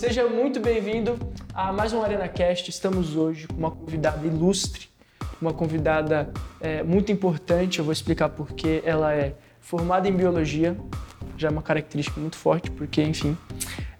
Seja 0.00 0.26
muito 0.26 0.58
bem-vindo 0.60 1.18
a 1.52 1.74
mais 1.74 1.92
um 1.92 2.02
Arena 2.02 2.26
Cast. 2.26 2.70
Estamos 2.70 3.14
hoje 3.14 3.46
com 3.46 3.56
uma 3.58 3.70
convidada 3.70 4.26
ilustre, 4.26 4.88
uma 5.38 5.52
convidada 5.52 6.32
é, 6.58 6.82
muito 6.82 7.12
importante. 7.12 7.80
Eu 7.80 7.84
vou 7.84 7.92
explicar 7.92 8.30
porque 8.30 8.80
ela 8.82 9.12
é 9.12 9.34
formada 9.60 10.08
em 10.08 10.12
biologia, 10.12 10.74
já 11.36 11.48
é 11.48 11.50
uma 11.50 11.60
característica 11.60 12.18
muito 12.18 12.36
forte, 12.36 12.70
porque, 12.70 13.02
enfim, 13.02 13.36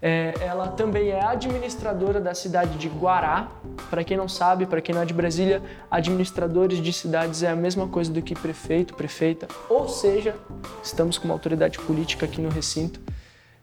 é, 0.01 0.33
ela 0.41 0.69
também 0.69 1.11
é 1.11 1.23
administradora 1.23 2.19
da 2.19 2.33
cidade 2.33 2.79
de 2.79 2.89
Guará. 2.89 3.51
Para 3.91 4.03
quem 4.03 4.17
não 4.17 4.27
sabe, 4.27 4.65
para 4.65 4.81
quem 4.81 4.95
não 4.95 5.03
é 5.03 5.05
de 5.05 5.13
Brasília, 5.13 5.63
administradores 5.91 6.79
de 6.83 6.95
cidades 6.95 7.43
é 7.43 7.51
a 7.51 7.57
mesma 7.57 7.87
coisa 7.87 8.11
do 8.11 8.23
que 8.23 8.35
prefeito, 8.35 8.95
prefeita, 8.95 9.49
ou 9.69 9.87
seja, 9.87 10.35
estamos 10.83 11.19
com 11.19 11.27
uma 11.27 11.35
autoridade 11.35 11.79
política 11.79 12.25
aqui 12.25 12.41
no 12.41 12.49
recinto. 12.49 12.99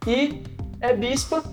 E 0.05 0.43
é 0.79 0.93
bispa 0.93 1.43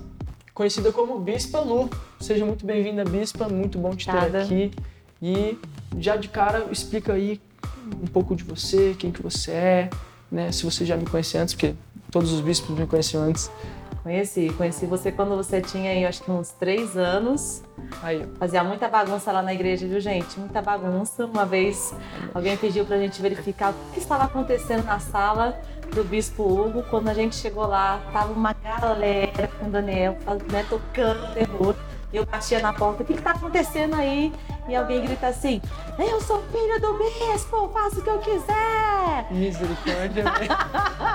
conhecida 0.55 0.93
como 0.93 1.19
Bispa 1.19 1.61
Lu. 1.61 1.91
Seja 2.21 2.47
muito 2.47 2.65
bem-vinda, 2.65 3.05
Bispa, 3.05 3.49
muito 3.49 3.79
bom 3.79 3.95
te 3.95 4.07
ter 4.07 4.37
aqui. 4.37 4.71
E 5.21 5.59
já 5.99 6.17
de 6.17 6.29
cara, 6.29 6.67
explica 6.71 7.13
aí 7.13 7.41
um 8.03 8.07
pouco 8.07 8.35
de 8.37 8.45
você, 8.45 8.95
quem 8.99 9.11
que 9.11 9.21
você 9.21 9.51
é, 9.51 9.91
né? 10.31 10.53
Se 10.53 10.65
você 10.65 10.87
já 10.87 10.97
me 10.97 11.05
conhece 11.05 11.37
antes, 11.37 11.55
porque 11.55 11.75
todos 12.11 12.33
os 12.33 12.41
bispos 12.41 12.79
me 12.79 12.87
conheciam 12.87 13.25
antes. 13.25 13.51
Conheci, 14.03 14.53
conheci 14.57 14.85
você 14.87 15.11
quando 15.11 15.37
você 15.37 15.61
tinha 15.61 15.91
aí, 15.91 16.05
acho 16.05 16.23
que 16.23 16.31
uns 16.31 16.51
três 16.51 16.97
anos. 16.97 17.63
Aí, 18.03 18.27
Fazia 18.39 18.63
muita 18.63 18.89
bagunça 18.89 19.33
lá 19.33 19.43
na 19.43 19.55
igreja, 19.55 19.87
viu, 19.87 20.01
gente? 20.01 20.39
Muita 20.39 20.61
bagunça. 20.61 21.25
Uma 21.27 21.47
vez 21.47 21.95
alguém 22.35 22.57
pediu 22.57 22.85
pra 22.85 22.99
gente 22.99 23.21
verificar 23.23 23.71
o 23.71 23.75
que 23.93 23.99
estava 23.99 24.25
acontecendo 24.25 24.85
na 24.85 24.99
sala 24.99 25.59
do 25.95 26.05
Bispo 26.05 26.43
Hugo. 26.43 26.83
Quando 26.91 27.09
a 27.09 27.15
gente 27.15 27.37
chegou 27.37 27.67
lá, 27.67 28.01
tava 28.13 28.33
uma 28.33 28.53
galera 28.53 29.49
com 29.59 29.67
o 29.67 29.71
Daniel, 29.71 30.19
né, 30.51 30.65
tocando 30.69 31.33
terror. 31.33 31.75
E 32.13 32.17
eu 32.17 32.25
batia 32.25 32.61
na 32.61 32.73
porta, 32.73 33.03
o 33.03 33.07
que, 33.07 33.15
que 33.15 33.23
tá 33.23 33.33
acontecendo 33.33 33.97
aí? 33.97 34.33
E 34.69 34.77
alguém 34.77 35.03
grita 35.03 35.27
assim, 35.27 35.61
eu 35.99 36.21
sou 36.21 36.41
filho 36.45 36.81
do 36.81 36.97
bispo, 36.97 37.69
faço 37.73 37.99
o 37.99 38.03
que 38.05 38.09
eu 38.09 38.19
quiser. 38.21 39.27
misericórdia. 39.33 40.25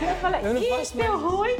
Eu 0.00 0.14
falei, 0.16 0.40
Eu 0.44 0.54
não 0.54 0.62
faço 0.62 0.96
deu 0.96 1.08
mais 1.12 1.22
ruim. 1.22 1.56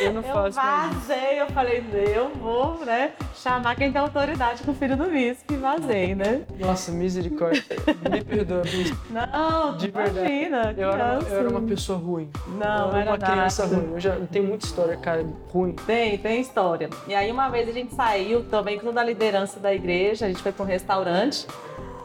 eu 0.00 0.12
não 0.12 0.22
Eu 0.22 0.32
faço 0.34 0.56
mais. 0.56 0.94
vazei, 0.94 1.40
eu 1.40 1.46
falei, 1.48 1.84
eu 2.14 2.28
vou, 2.30 2.78
né, 2.84 3.12
chamar 3.34 3.74
quem 3.76 3.92
tem 3.92 4.00
autoridade 4.00 4.62
com 4.62 4.70
o 4.70 4.74
filho 4.74 4.96
do 4.96 5.04
bispo 5.04 5.52
e 5.52 5.56
vazei, 5.56 6.14
né? 6.14 6.42
Nossa, 6.58 6.90
misericórdia. 6.92 7.62
Me 8.10 8.22
perdoa, 8.24 8.62
bispo. 8.62 8.96
Não, 9.10 9.76
De 9.76 9.88
imagina, 9.88 10.74
Eu 10.76 10.90
era, 10.90 11.04
uma, 11.04 11.16
criança. 11.18 11.28
eu 11.34 11.38
era 11.40 11.48
uma 11.48 11.62
pessoa 11.62 11.98
ruim. 11.98 12.30
Não, 12.48 12.88
eu 12.90 12.96
era 12.96 13.00
era 13.00 13.10
uma 13.10 13.18
criança 13.18 13.62
nada. 13.66 13.76
ruim. 13.76 13.92
Eu 13.92 14.00
já 14.00 14.16
tenho 14.30 14.44
muita 14.46 14.66
história, 14.66 14.96
cara, 14.96 15.24
ruim. 15.52 15.72
Tem, 15.86 16.18
tem 16.18 16.40
história. 16.40 16.88
E 17.06 17.14
aí 17.14 17.30
uma 17.30 17.48
vez 17.48 17.68
a 17.68 17.72
gente 17.72 17.94
saiu 17.94 18.44
também 18.44 18.78
com 18.78 18.86
toda 18.86 19.00
a 19.00 19.04
liderança 19.04 19.60
da 19.60 19.74
igreja, 19.74 20.24
a 20.26 20.28
gente 20.28 20.42
foi 20.42 20.52
para 20.52 20.64
um 20.64 20.68
restaurante. 20.68 21.46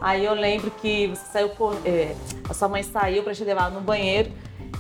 Aí 0.02 0.26
eu 0.26 0.34
lembro 0.34 0.72
que 0.72 1.08
você 1.08 1.32
saiu 1.32 1.50
por, 1.50 1.78
é, 1.86 2.16
a 2.50 2.54
sua 2.54 2.68
mãe 2.68 2.82
saiu 2.82 3.22
para 3.24 3.36
te 3.36 3.44
levar 3.44 3.70
no 3.70 3.80
banheiro. 3.80 4.32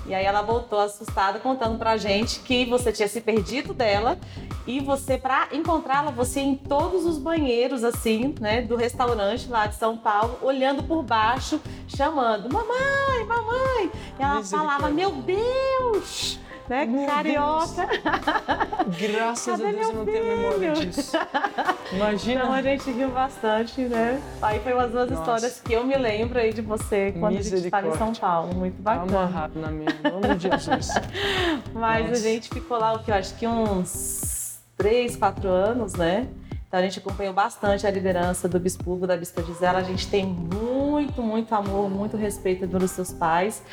E 0.07 0.15
aí 0.15 0.25
ela 0.25 0.41
voltou 0.41 0.79
assustada 0.79 1.39
contando 1.39 1.77
pra 1.77 1.95
gente 1.95 2.39
que 2.39 2.65
você 2.65 2.91
tinha 2.91 3.07
se 3.07 3.21
perdido 3.21 3.71
dela 3.71 4.17
e 4.65 4.79
você 4.79 5.17
para 5.17 5.47
encontrá-la 5.51 6.11
você 6.11 6.39
ia 6.39 6.47
em 6.47 6.55
todos 6.55 7.05
os 7.05 7.19
banheiros 7.19 7.83
assim, 7.83 8.33
né, 8.39 8.61
do 8.63 8.75
restaurante 8.75 9.47
lá 9.47 9.67
de 9.67 9.75
São 9.75 9.95
Paulo, 9.95 10.39
olhando 10.41 10.81
por 10.83 11.03
baixo, 11.03 11.61
chamando: 11.87 12.51
"Mamãe, 12.51 13.25
mamãe". 13.27 13.91
E 14.19 14.23
ela 14.23 14.43
falava. 14.43 14.89
"Meu 14.89 15.11
Deus!" 15.11 16.39
Né? 16.71 16.85
Meu 16.85 17.05
Carioca. 17.05 17.85
Graças 18.97 19.59
Cadê 19.59 19.67
a 19.67 19.71
Deus 19.73 19.89
eu 19.89 19.93
não 19.93 20.05
tenho 20.05 20.23
memória 20.25 20.71
disso. 20.71 21.17
Imagina. 21.91 22.39
Então 22.39 22.53
a 22.53 22.61
gente 22.61 22.91
riu 22.91 23.09
bastante, 23.09 23.81
né? 23.81 24.21
Aí 24.41 24.57
foi 24.61 24.73
umas 24.73 24.89
duas 24.89 25.09
Nossa. 25.09 25.21
histórias 25.21 25.59
que 25.59 25.73
eu 25.73 25.83
me 25.85 25.97
lembro 25.97 26.39
aí 26.39 26.53
de 26.53 26.61
você 26.61 27.13
quando 27.19 27.37
a 27.37 27.41
gente 27.41 27.65
estava 27.65 27.89
em 27.89 27.97
São. 27.97 28.13
Paulo. 28.13 28.55
Muito 28.55 28.81
Tá 28.81 28.95
bacana. 28.95 29.19
amarrado 29.19 29.59
na 29.59 29.67
minha, 29.67 29.89
em 29.91 30.11
nome 30.11 30.35
de 30.35 30.49
Jesus. 30.49 30.87
Mas 31.75 32.07
Nossa. 32.07 32.21
a 32.21 32.23
gente 32.23 32.47
ficou 32.47 32.77
lá, 32.79 32.93
o 32.93 32.99
que 33.03 33.11
eu 33.11 33.15
acho 33.15 33.35
que 33.35 33.45
uns 33.45 34.61
três, 34.77 35.17
quatro 35.17 35.49
anos, 35.49 35.95
né? 35.95 36.29
Então 36.69 36.79
a 36.79 36.83
gente 36.83 36.99
acompanhou 36.99 37.33
bastante 37.33 37.85
a 37.85 37.91
liderança 37.91 38.47
do 38.47 38.57
Bispo 38.57 38.95
da 39.05 39.17
Bispa 39.17 39.43
Gisela. 39.43 39.79
A 39.79 39.83
gente 39.83 40.07
tem 40.07 40.25
muito, 40.25 40.70
muito 41.21 41.53
amor, 41.53 41.89
muito 41.89 42.17
respeito 42.17 42.67
pelos 42.67 42.91
seus 42.91 43.13
pais. 43.13 43.63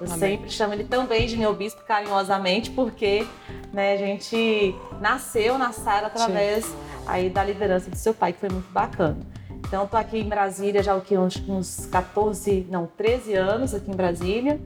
Eu 0.00 0.06
Amém. 0.06 0.18
sempre 0.18 0.50
chamo 0.50 0.74
ele 0.74 0.84
também 0.84 1.26
de 1.26 1.36
meu 1.36 1.54
bispo 1.54 1.82
carinhosamente, 1.84 2.70
porque 2.70 3.26
né, 3.72 3.92
a 3.92 3.96
gente 3.96 4.74
nasceu 5.00 5.56
na 5.56 5.72
Sara 5.72 6.08
através 6.08 6.66
aí 7.06 7.30
da 7.30 7.44
liderança 7.44 7.90
do 7.90 7.96
seu 7.96 8.12
pai, 8.12 8.32
que 8.32 8.40
foi 8.40 8.48
muito 8.48 8.70
bacana. 8.72 9.18
Então, 9.66 9.86
tô 9.86 9.96
aqui 9.96 10.18
em 10.18 10.28
Brasília 10.28 10.82
já 10.82 10.94
o 10.94 11.00
que, 11.00 11.16
uns, 11.16 11.36
uns 11.48 11.86
14, 11.86 12.66
não, 12.70 12.86
13 12.86 13.34
anos 13.34 13.74
aqui 13.74 13.90
em 13.90 13.94
Brasília. 13.96 14.60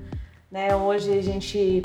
Né? 0.50 0.74
Hoje 0.74 1.12
a 1.12 1.22
gente 1.22 1.82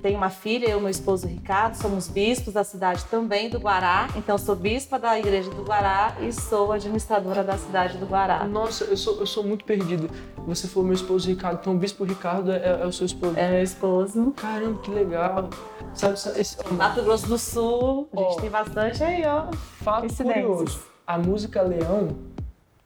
tem 0.00 0.16
uma 0.16 0.30
filha, 0.30 0.66
eu 0.66 0.78
e 0.78 0.80
meu 0.80 0.88
esposo 0.88 1.26
Ricardo, 1.26 1.74
somos 1.74 2.08
bispos 2.08 2.54
da 2.54 2.64
cidade 2.64 3.04
também 3.06 3.50
do 3.50 3.58
Guará. 3.58 4.08
Então, 4.16 4.38
sou 4.38 4.56
bispa 4.56 4.98
da 4.98 5.18
igreja 5.18 5.50
do 5.50 5.62
Guará 5.62 6.16
e 6.22 6.32
sou 6.32 6.72
administradora 6.72 7.44
da 7.44 7.58
cidade 7.58 7.98
do 7.98 8.06
Guará. 8.06 8.44
Nossa, 8.44 8.84
eu 8.84 8.96
sou, 8.96 9.20
eu 9.20 9.26
sou 9.26 9.44
muito 9.44 9.66
perdido. 9.66 10.08
Você 10.46 10.66
falou 10.66 10.86
meu 10.86 10.94
esposo 10.94 11.28
Ricardo, 11.28 11.58
então 11.60 11.74
o 11.74 11.78
bispo 11.78 12.04
Ricardo 12.04 12.52
é, 12.52 12.80
é 12.82 12.86
o 12.86 12.92
seu 12.92 13.04
esposo. 13.04 13.36
É 13.36 13.50
meu 13.50 13.62
esposo. 13.62 14.32
Caramba, 14.32 14.80
que 14.80 14.90
legal. 14.90 15.50
Sabe, 15.92 16.18
sabe 16.18 16.40
esse 16.40 16.56
Mato 16.72 17.02
Grosso 17.02 17.26
do 17.26 17.36
Sul, 17.38 18.08
a 18.14 18.20
gente 18.20 18.36
Ó. 18.36 18.40
tem 18.40 18.50
bastante 18.50 19.04
aí, 19.04 19.24
ó. 19.26 19.50
fato 19.82 20.14
curioso. 20.14 20.80
A 21.06 21.18
música 21.18 21.60
Leão, 21.60 22.16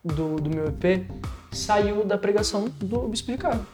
do, 0.02 0.36
do 0.36 0.50
meu 0.50 0.66
EP, 0.66 1.06
saiu 1.52 2.04
da 2.04 2.18
pregação 2.18 2.68
do 2.80 3.06
bispo 3.08 3.30
Ricardo. 3.30 3.64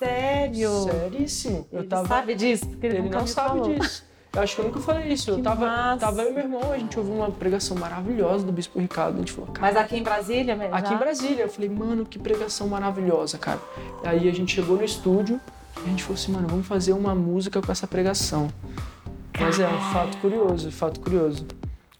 Sério? 0.00 0.70
Seríssimo. 0.82 1.66
Eu 1.70 1.80
Ele 1.80 1.88
tava. 1.88 2.08
sabe 2.08 2.34
disso? 2.34 2.66
Porque 2.66 2.86
ele, 2.86 2.96
Ele 2.96 3.02
nunca 3.04 3.18
não 3.20 3.26
sabe 3.26 3.48
falou. 3.60 3.74
disso. 3.74 4.04
Eu 4.32 4.42
acho 4.42 4.54
que 4.54 4.60
eu 4.60 4.64
nunca 4.66 4.80
falei 4.80 5.12
isso. 5.12 5.30
Eu 5.30 5.36
Que 5.36 5.42
tava, 5.42 5.66
massa. 5.66 6.06
tava 6.06 6.22
eu 6.22 6.30
e 6.30 6.32
meu 6.32 6.42
irmão, 6.44 6.72
a 6.72 6.78
gente 6.78 6.96
ouviu 6.98 7.14
uma 7.14 7.30
pregação 7.32 7.76
maravilhosa 7.76 8.44
do 8.46 8.52
Bispo 8.52 8.78
Ricardo. 8.78 9.16
A 9.16 9.18
gente 9.18 9.32
falou, 9.32 9.50
cara, 9.50 9.60
Mas 9.66 9.76
aqui 9.76 9.96
em 9.96 10.02
Brasília 10.04 10.54
mesmo? 10.56 10.74
aqui 10.74 10.94
em 10.94 10.96
Brasília. 10.96 11.42
Eu 11.42 11.48
falei, 11.48 11.68
mano, 11.68 12.06
que 12.06 12.18
pregação 12.18 12.68
maravilhosa, 12.68 13.38
cara. 13.38 13.58
Aí 14.04 14.28
a 14.28 14.32
gente 14.32 14.54
chegou 14.54 14.76
no 14.76 14.84
estúdio 14.84 15.40
e 15.78 15.84
a 15.84 15.88
gente 15.88 16.02
falou 16.04 16.14
assim, 16.14 16.30
mano, 16.32 16.46
vamos 16.48 16.66
fazer 16.66 16.92
uma 16.92 17.14
música 17.14 17.60
com 17.60 17.72
essa 17.72 17.86
pregação. 17.88 18.48
Mas 19.38 19.58
é 19.58 19.66
um 19.68 19.80
fato 19.92 20.16
curioso, 20.18 20.70
fato 20.70 21.00
curioso. 21.00 21.46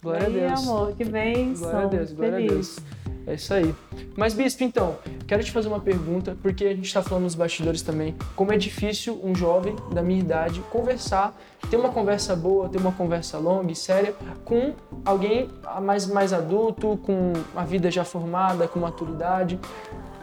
Glória 0.03 0.27
a 0.27 0.31
Deus. 0.31 0.61
amor, 0.63 0.93
que 0.97 1.05
bênção. 1.05 1.69
Glória 1.71 1.87
a 1.87 1.91
Deus, 1.91 2.13
glória 2.13 2.35
Feliz. 2.37 2.51
a 2.51 2.55
Deus. 2.55 2.79
É 3.27 3.35
isso 3.35 3.53
aí. 3.55 3.75
Mas, 4.17 4.35
Bispo, 4.35 4.65
então, 4.65 4.97
quero 5.27 5.43
te 5.45 5.51
fazer 5.53 5.69
uma 5.69 5.81
pergunta, 5.81 6.37
porque 6.43 6.65
a 6.65 6.75
gente 6.75 6.87
está 6.87 7.03
falando 7.03 7.25
nos 7.25 7.35
bastidores 7.35 7.83
também, 7.83 8.15
como 8.35 8.53
é 8.53 8.57
difícil 8.57 9.21
um 9.23 9.35
jovem 9.35 9.77
da 9.93 10.03
minha 10.03 10.21
idade 10.21 10.61
conversar, 10.71 11.39
ter 11.71 11.77
uma 11.77 11.91
conversa 11.91 12.35
boa, 12.35 12.69
ter 12.69 12.79
uma 12.79 12.93
conversa 12.93 13.39
longa 13.39 13.71
e 13.71 13.77
séria 13.77 14.15
com 14.45 14.73
alguém 15.05 15.49
mais, 15.83 16.07
mais 16.07 16.33
adulto, 16.33 16.99
com 17.05 17.33
a 17.55 17.65
vida 17.65 17.91
já 17.91 18.05
formada, 18.05 18.67
com 18.67 18.81
maturidade. 18.81 19.59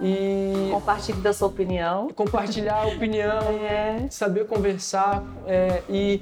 E 0.02 0.70
Compartilhe 0.72 1.22
da 1.22 1.34
sua 1.34 1.48
opinião. 1.48 2.10
compartilhar 2.10 2.84
a 2.84 2.88
opinião, 2.88 3.40
É. 3.68 4.08
saber 4.10 4.46
conversar 4.46 5.24
é, 5.48 5.82
e 5.90 6.22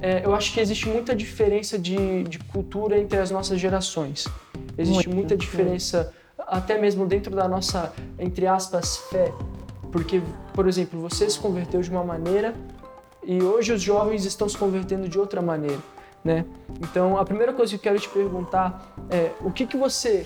é, 0.00 0.22
eu 0.24 0.34
acho 0.34 0.52
que 0.52 0.58
existe 0.58 0.88
muita 0.88 1.14
diferença 1.14 1.78
de, 1.78 2.24
de 2.24 2.40
cultura 2.40 2.98
entre 2.98 3.18
as 3.18 3.30
nossas 3.30 3.60
gerações. 3.60 4.26
Existe 4.78 5.06
Muito, 5.08 5.14
muita 5.16 5.36
diferença, 5.36 6.12
até 6.38 6.78
mesmo 6.78 7.06
dentro 7.06 7.34
da 7.34 7.46
nossa, 7.48 7.92
entre 8.18 8.46
aspas, 8.46 8.96
fé. 8.96 9.32
Porque, 9.90 10.22
por 10.54 10.66
exemplo, 10.66 11.00
você 11.00 11.28
se 11.28 11.38
converteu 11.38 11.80
de 11.82 11.90
uma 11.90 12.02
maneira 12.04 12.54
e 13.24 13.42
hoje 13.42 13.72
os 13.72 13.82
jovens 13.82 14.24
estão 14.24 14.48
se 14.48 14.56
convertendo 14.56 15.08
de 15.08 15.18
outra 15.18 15.42
maneira, 15.42 15.78
né? 16.24 16.44
Então, 16.80 17.18
a 17.18 17.24
primeira 17.24 17.52
coisa 17.52 17.70
que 17.72 17.76
eu 17.76 17.92
quero 17.92 17.98
te 18.00 18.08
perguntar 18.08 18.94
é 19.10 19.30
o 19.40 19.50
que, 19.50 19.66
que 19.66 19.76
você 19.76 20.24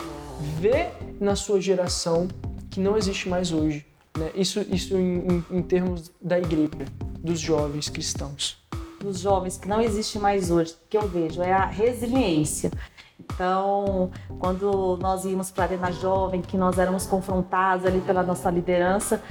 vê 0.60 0.88
na 1.20 1.34
sua 1.34 1.60
geração 1.60 2.28
que 2.70 2.78
não 2.78 2.96
existe 2.96 3.28
mais 3.28 3.50
hoje, 3.52 3.84
né? 4.16 4.30
Isso, 4.34 4.60
isso 4.70 4.96
em, 4.96 5.18
em- 5.28 5.44
em 5.58 5.62
termos 5.62 6.10
da 6.22 6.38
igreja, 6.38 6.70
dos 7.18 7.40
jovens 7.40 7.88
cristãos. 7.88 8.64
dos 9.00 9.18
jovens 9.20 9.58
que 9.58 9.68
não 9.68 9.80
existe 9.80 10.18
mais 10.18 10.50
hoje, 10.50 10.74
que 10.88 10.96
eu 10.96 11.06
vejo, 11.08 11.42
é 11.42 11.52
a 11.52 11.66
resiliência. 11.66 12.70
Então, 13.18 14.10
quando 14.38 14.98
nós 15.00 15.24
íamos 15.24 15.50
para 15.50 15.64
a 15.64 15.66
Arena 15.66 15.92
Jovem, 15.92 16.42
que 16.42 16.56
nós 16.56 16.78
éramos 16.78 17.06
confrontados 17.06 17.86
ali 17.86 18.00
pela 18.00 18.22
nossa 18.22 18.50
liderança, 18.50 19.22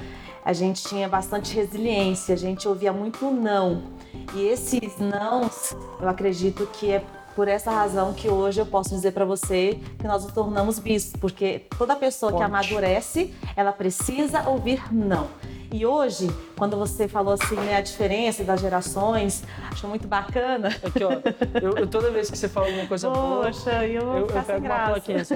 a 0.44 0.52
gente 0.52 0.82
tinha 0.84 1.08
bastante 1.08 1.54
resiliência, 1.54 2.34
a 2.34 2.38
gente 2.38 2.68
ouvia 2.68 2.92
muito 2.92 3.30
não. 3.30 3.82
E 4.34 4.46
esses 4.46 4.98
nãos, 4.98 5.76
eu 6.00 6.08
acredito 6.08 6.66
que 6.72 6.92
é 6.92 7.04
por 7.34 7.48
essa 7.48 7.70
razão 7.70 8.14
que 8.14 8.28
hoje 8.28 8.60
eu 8.60 8.66
posso 8.66 8.90
dizer 8.90 9.12
para 9.12 9.24
você 9.24 9.78
que 9.98 10.06
nós 10.06 10.24
nos 10.24 10.32
tornamos 10.32 10.78
bispos, 10.78 11.20
porque 11.20 11.66
toda 11.76 11.94
pessoa 11.94 12.32
que 12.32 12.38
Forte. 12.38 12.50
amadurece, 12.50 13.34
ela 13.54 13.72
precisa 13.72 14.48
ouvir 14.48 14.82
não. 14.92 15.26
E 15.76 15.84
hoje, 15.84 16.30
quando 16.56 16.74
você 16.74 17.06
falou 17.06 17.34
assim, 17.34 17.54
né, 17.56 17.76
a 17.76 17.82
diferença 17.82 18.42
das 18.42 18.62
gerações, 18.62 19.44
acho 19.70 19.86
muito 19.86 20.08
bacana. 20.08 20.68
Aqui, 20.68 21.04
ó, 21.04 21.10
eu, 21.60 21.76
eu 21.76 21.86
toda 21.86 22.10
vez 22.10 22.30
que 22.30 22.38
você 22.38 22.48
fala 22.48 22.68
alguma 22.68 22.86
coisa 22.86 23.10
boa, 23.10 23.44
Poxa, 23.44 23.86
eu, 23.86 24.06
vou 24.06 24.14
eu, 24.14 24.26
eu 24.26 24.28
sem 24.30 24.42
pego 24.42 24.58
uma 24.60 24.68
graça. 24.68 24.90
plaquinha 24.92 25.20
assim. 25.20 25.34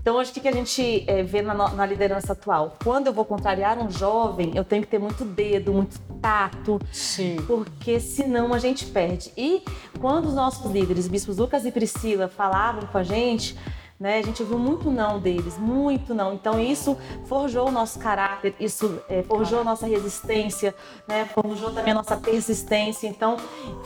Então, 0.00 0.16
hoje, 0.16 0.30
o 0.30 0.32
que 0.32 0.40
que 0.40 0.48
a 0.48 0.52
gente 0.52 1.04
eh, 1.06 1.22
vê 1.22 1.42
na, 1.42 1.52
na 1.52 1.84
liderança 1.84 2.32
atual? 2.32 2.78
Quando 2.82 3.08
eu 3.08 3.12
vou 3.12 3.26
contrariar 3.26 3.78
um 3.78 3.90
jovem, 3.90 4.52
eu 4.54 4.64
tenho 4.64 4.80
que 4.80 4.88
ter 4.88 4.98
muito 4.98 5.26
dedo, 5.26 5.74
muito 5.74 6.00
tato, 6.22 6.80
Sim. 6.90 7.36
porque 7.46 8.00
senão 8.00 8.54
a 8.54 8.58
gente 8.58 8.86
perde. 8.86 9.30
E 9.36 9.62
quando 10.00 10.24
os 10.24 10.34
nossos 10.34 10.70
líderes, 10.72 11.06
bispos 11.06 11.36
Lucas 11.36 11.66
e 11.66 11.70
Priscila, 11.70 12.28
falavam 12.28 12.88
com 12.90 12.96
a 12.96 13.02
gente, 13.02 13.54
né, 14.00 14.16
a 14.16 14.22
gente 14.22 14.42
ouviu 14.42 14.58
muito 14.58 14.90
não 14.90 15.20
deles, 15.20 15.58
muito 15.58 16.14
não. 16.14 16.32
Então 16.32 16.58
isso 16.58 16.96
forjou 17.26 17.68
o 17.68 17.70
nosso 17.70 17.98
caráter, 17.98 18.54
isso 18.58 18.98
eh, 19.10 19.22
forjou 19.22 19.60
a 19.60 19.64
nossa 19.64 19.86
resistência, 19.86 20.74
né, 21.06 21.26
forjou 21.26 21.70
também 21.70 21.92
a 21.92 21.96
nossa 21.96 22.16
persistência. 22.16 23.06
Então 23.06 23.36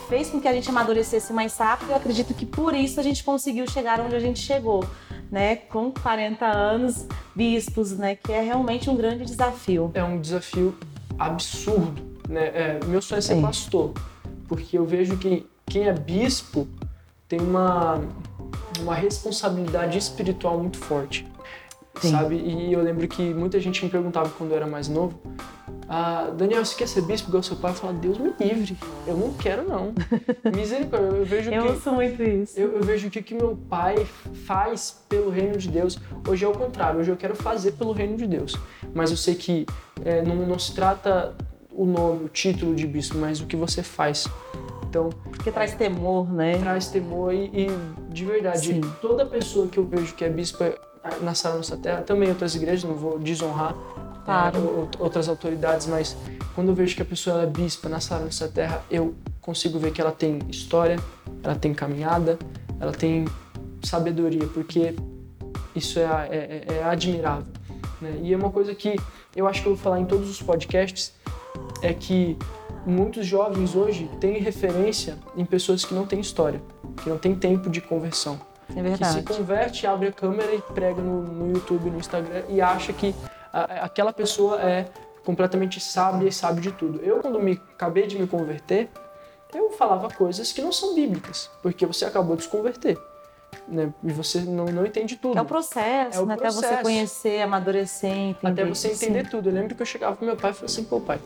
fez 0.09 0.31
com 0.31 0.41
que 0.41 0.47
a 0.47 0.53
gente 0.53 0.71
amadurecesse 0.71 1.33
mais 1.33 1.59
rápido. 1.59 1.91
Eu 1.91 1.97
acredito 1.97 2.33
que 2.33 2.47
por 2.47 2.75
isso 2.75 3.01
a 3.01 3.03
gente 3.03 3.25
conseguiu 3.25 3.69
chegar 3.69 3.99
onde 4.01 4.15
a 4.15 4.21
gente 4.21 4.39
chegou. 4.39 4.85
Né, 5.31 5.57
com 5.57 5.91
40 5.91 6.47
anos, 6.47 7.07
bispos, 7.35 7.91
né, 7.93 8.15
que 8.15 8.31
é 8.31 8.41
realmente 8.41 8.89
um 8.89 8.95
grande 8.95 9.25
desafio. 9.25 9.91
É 9.93 10.05
um 10.05 10.21
desafio 10.21 10.77
absurdo, 11.19 12.01
né? 12.29 12.47
É, 12.55 12.81
meu 12.87 13.03
sonho 13.03 13.19
é 13.19 13.23
ser 13.23 13.35
Sim. 13.35 13.43
pastor, 13.43 13.93
porque 14.47 14.79
eu 14.79 14.85
vejo 14.85 15.17
que 15.17 15.45
quem 15.67 15.89
é 15.89 15.93
bispo 15.93 16.69
tem 17.29 17.41
uma, 17.41 18.01
uma 18.81 18.95
responsabilidade 18.95 19.99
espiritual 19.99 20.59
muito 20.59 20.79
forte, 20.79 21.27
Sim. 22.01 22.11
sabe? 22.11 22.37
E 22.37 22.73
eu 22.73 22.83
lembro 22.83 23.07
que 23.09 23.23
muita 23.35 23.61
gente 23.61 23.85
me 23.85 23.91
perguntava 23.91 24.29
quando 24.31 24.51
eu 24.51 24.57
era 24.57 24.67
mais 24.67 24.89
novo, 24.89 25.21
ah, 25.89 26.31
Daniel, 26.37 26.65
você 26.65 26.75
quer 26.75 26.89
ser 26.89 27.03
bispo 27.03 27.29
igual 27.29 27.43
seu 27.43 27.57
pai? 27.57 27.73
Eu 27.73 27.75
falava, 27.75 27.99
Deus 27.99 28.19
me 28.19 28.33
livre, 28.41 28.77
eu 29.07 29.17
não 29.17 29.33
quero 29.35 29.69
não. 29.69 29.93
Misericórdia, 30.55 31.19
eu 31.19 31.25
vejo 31.25 31.51
Eu 31.51 31.63
que... 31.63 31.69
ouço 31.69 31.93
muito 31.93 32.23
isso. 32.23 32.59
Eu, 32.59 32.73
eu 32.77 32.83
vejo 32.83 33.09
o 33.09 33.11
que, 33.11 33.23
que 33.23 33.35
meu 33.35 33.57
pai 33.69 34.07
faz 34.47 35.03
pelo 35.09 35.31
reino 35.31 35.59
de 35.59 35.69
Deus. 35.69 35.99
Hoje 36.27 36.45
é 36.45 36.49
o 36.49 36.53
contrário, 36.53 37.01
hoje 37.01 37.11
eu 37.11 37.17
quero 37.17 37.37
fazer 37.37 37.73
pelo 37.73 37.93
reino 37.93 38.17
de 38.17 38.27
Deus. 38.27 38.57
Mas 38.95 39.11
eu 39.11 39.17
sei 39.17 39.35
que 39.35 39.67
é, 40.05 40.23
não, 40.23 40.37
não 40.37 40.59
se 40.59 40.75
trata 40.75 41.35
o 41.71 41.85
nome, 41.85 42.25
o 42.25 42.29
título 42.29 42.75
de 42.75 42.87
bispo, 42.87 43.19
mas 43.19 43.41
o 43.41 43.47
que 43.47 43.57
você 43.57 43.83
faz. 43.83 44.27
Então, 44.95 45.11
Porque 45.25 45.51
traz 45.51 45.75
temor, 45.75 46.33
né? 46.33 46.57
traz 46.59 46.87
temor 46.87 47.35
e, 47.35 47.47
e, 47.53 47.67
de 48.11 48.25
verdade, 48.25 48.59
Sim. 48.75 48.81
toda 49.01 49.27
pessoa 49.27 49.67
que 49.67 49.77
eu 49.77 49.85
vejo 49.85 50.15
que 50.15 50.25
é 50.25 50.31
bispo 50.31 50.63
na 51.21 51.35
sala 51.35 51.57
nossa 51.57 51.77
terra, 51.77 52.03
também 52.03 52.29
outras 52.29 52.55
igrejas, 52.55 52.85
não 52.85 52.95
vou 52.95 53.19
desonrar 53.19 53.75
Claro. 54.25 54.57
é, 54.57 54.61
ou- 54.61 54.89
outras 55.01 55.29
autoridades, 55.29 55.89
mas 55.89 56.17
quando 56.55 56.69
eu 56.69 56.75
vejo 56.77 56.95
que 56.95 57.03
a 57.03 57.05
pessoa 57.05 57.43
é 57.43 57.47
bispa 57.47 57.89
na 57.89 57.99
sala 57.99 58.25
nossa 58.27 58.47
terra, 58.47 58.85
eu 58.89 59.15
consigo 59.41 59.81
ver 59.81 59.91
que 59.91 60.01
ela 60.01 60.13
tem 60.13 60.39
história, 60.49 60.97
ela 61.43 61.57
tem 61.57 61.75
caminhada, 61.75 62.39
ela 62.81 62.93
tem 62.93 63.25
sabedoria, 63.83 64.47
porque 64.55 64.95
isso 65.75 65.99
é, 65.99 66.05
é- 66.31 66.65
é 66.69 66.85
admirável. 66.85 67.53
né? 68.01 68.17
E 68.23 68.33
é 68.33 68.37
uma 68.37 68.51
coisa 68.51 68.73
que 68.77 68.95
eu 69.35 69.49
acho 69.49 69.61
que 69.61 69.69
eu 69.69 69.75
vou 69.75 69.83
falar 69.83 69.99
em 69.99 70.05
todos 70.07 70.31
os 70.31 70.41
podcasts, 70.41 71.13
é 71.83 71.93
que 71.93 72.39
muitos 72.87 73.27
jovens 73.27 73.75
hoje 73.75 74.11
têm 74.21 74.39
referência 74.39 75.17
em 75.37 75.45
pessoas 75.45 75.85
que 75.85 75.95
não 75.95 76.07
têm 76.07 76.21
história, 76.21 76.61
que 77.03 77.09
não 77.09 77.19
têm 77.19 77.35
tempo 77.35 77.69
de 77.71 77.81
conversão. 77.81 78.41
É 78.71 78.73
Que 78.73 78.75
se 78.75 78.83
verdade. 78.83 79.23
converte, 79.23 79.87
abre 79.87 80.09
a 80.09 80.13
câmera 80.13 80.55
e 80.55 80.61
prega 80.61 81.01
no, 81.03 81.23
no 81.23 81.53
YouTube, 81.53 81.91
no 81.91 81.99
Instagram 81.99 82.43
e 82.49 82.61
acha 82.61 82.93
que 82.93 83.15
a- 83.53 83.85
aquela 83.85 84.13
pessoa 84.13 84.61
é 84.63 84.89
completamente 85.25 85.81
sábia 85.81 86.29
e 86.29 86.33
sabe 86.33 86.61
de 86.61 86.73
tudo. 86.73 87.01
Eu, 87.03 87.19
quando 87.21 87.39
me 87.41 87.61
acabei 87.75 88.07
de 88.07 88.19
me 88.19 88.27
converter, 88.27 88.89
eu 89.55 89.71
falava 89.71 90.09
coisas 90.09 90.51
que 90.53 90.61
não 90.63 90.73
são 90.73 90.95
bíblicas, 90.95 91.51
porque 91.63 91.85
você 91.87 92.05
acabou 92.05 92.37
de 92.37 92.43
se 92.45 92.49
converter. 92.49 92.99
Né? 93.69 93.93
E 94.03 94.13
você 94.13 94.41
não, 94.41 94.67
não 94.67 94.85
entende 94.87 95.17
tudo. 95.17 95.39
É 95.39 95.43
o 95.43 95.45
processo, 95.45 96.19
É 96.19 96.23
o 96.23 96.27
né? 96.27 96.35
Até 96.35 96.51
você 96.51 96.61
processo. 96.61 96.83
conhecer, 96.83 97.43
amadurecer, 97.43 98.11
entender. 98.11 98.63
Até 98.63 98.65
você 98.65 98.89
entender 98.89 99.29
tudo. 99.29 99.49
Eu 99.49 99.55
lembro 99.55 99.75
que 99.75 99.83
eu 99.83 99.87
chegava 99.87 100.17
pro 100.17 100.27
meu 100.27 100.37
pai 100.37 100.51
e 100.51 100.55
falava 100.55 100.67
assim, 100.73 100.85
pô 100.85 101.01
pai, 101.01 101.19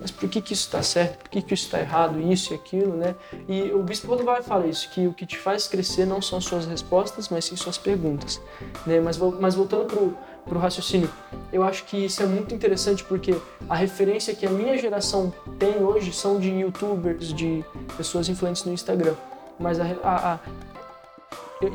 mas 0.00 0.10
por 0.10 0.28
que 0.28 0.40
que 0.40 0.52
isso 0.52 0.66
está 0.66 0.82
certo? 0.82 1.18
Por 1.22 1.30
que 1.30 1.42
que 1.42 1.54
isso 1.54 1.64
está 1.66 1.78
errado? 1.80 2.20
Isso 2.20 2.52
e 2.52 2.56
aquilo, 2.56 2.96
né? 2.96 3.14
E 3.48 3.70
o 3.72 3.82
Bispo 3.82 4.06
Rodovalho 4.08 4.42
fala 4.42 4.66
isso, 4.66 4.88
que 4.90 5.06
o 5.06 5.12
que 5.12 5.24
te 5.26 5.38
faz 5.38 5.68
crescer 5.68 6.04
não 6.06 6.20
são 6.20 6.40
suas 6.40 6.66
respostas, 6.66 7.28
mas 7.28 7.44
sim 7.44 7.56
suas 7.56 7.78
perguntas. 7.78 8.40
Né? 8.86 9.00
Mas, 9.00 9.16
mas 9.18 9.54
voltando 9.54 9.84
pro, 9.86 10.16
pro 10.44 10.58
raciocínio, 10.58 11.08
eu 11.52 11.62
acho 11.62 11.84
que 11.84 11.96
isso 12.06 12.22
é 12.22 12.26
muito 12.26 12.52
interessante 12.54 13.04
porque 13.04 13.34
a 13.68 13.76
referência 13.76 14.34
que 14.34 14.44
a 14.46 14.50
minha 14.50 14.76
geração 14.76 15.32
tem 15.58 15.76
hoje 15.84 16.12
são 16.12 16.40
de 16.40 16.48
youtubers, 16.50 17.32
de 17.32 17.64
pessoas 17.96 18.28
influentes 18.28 18.64
no 18.64 18.72
Instagram. 18.72 19.14
Mas 19.60 19.78
a- 19.78 19.84
a- 20.02 20.38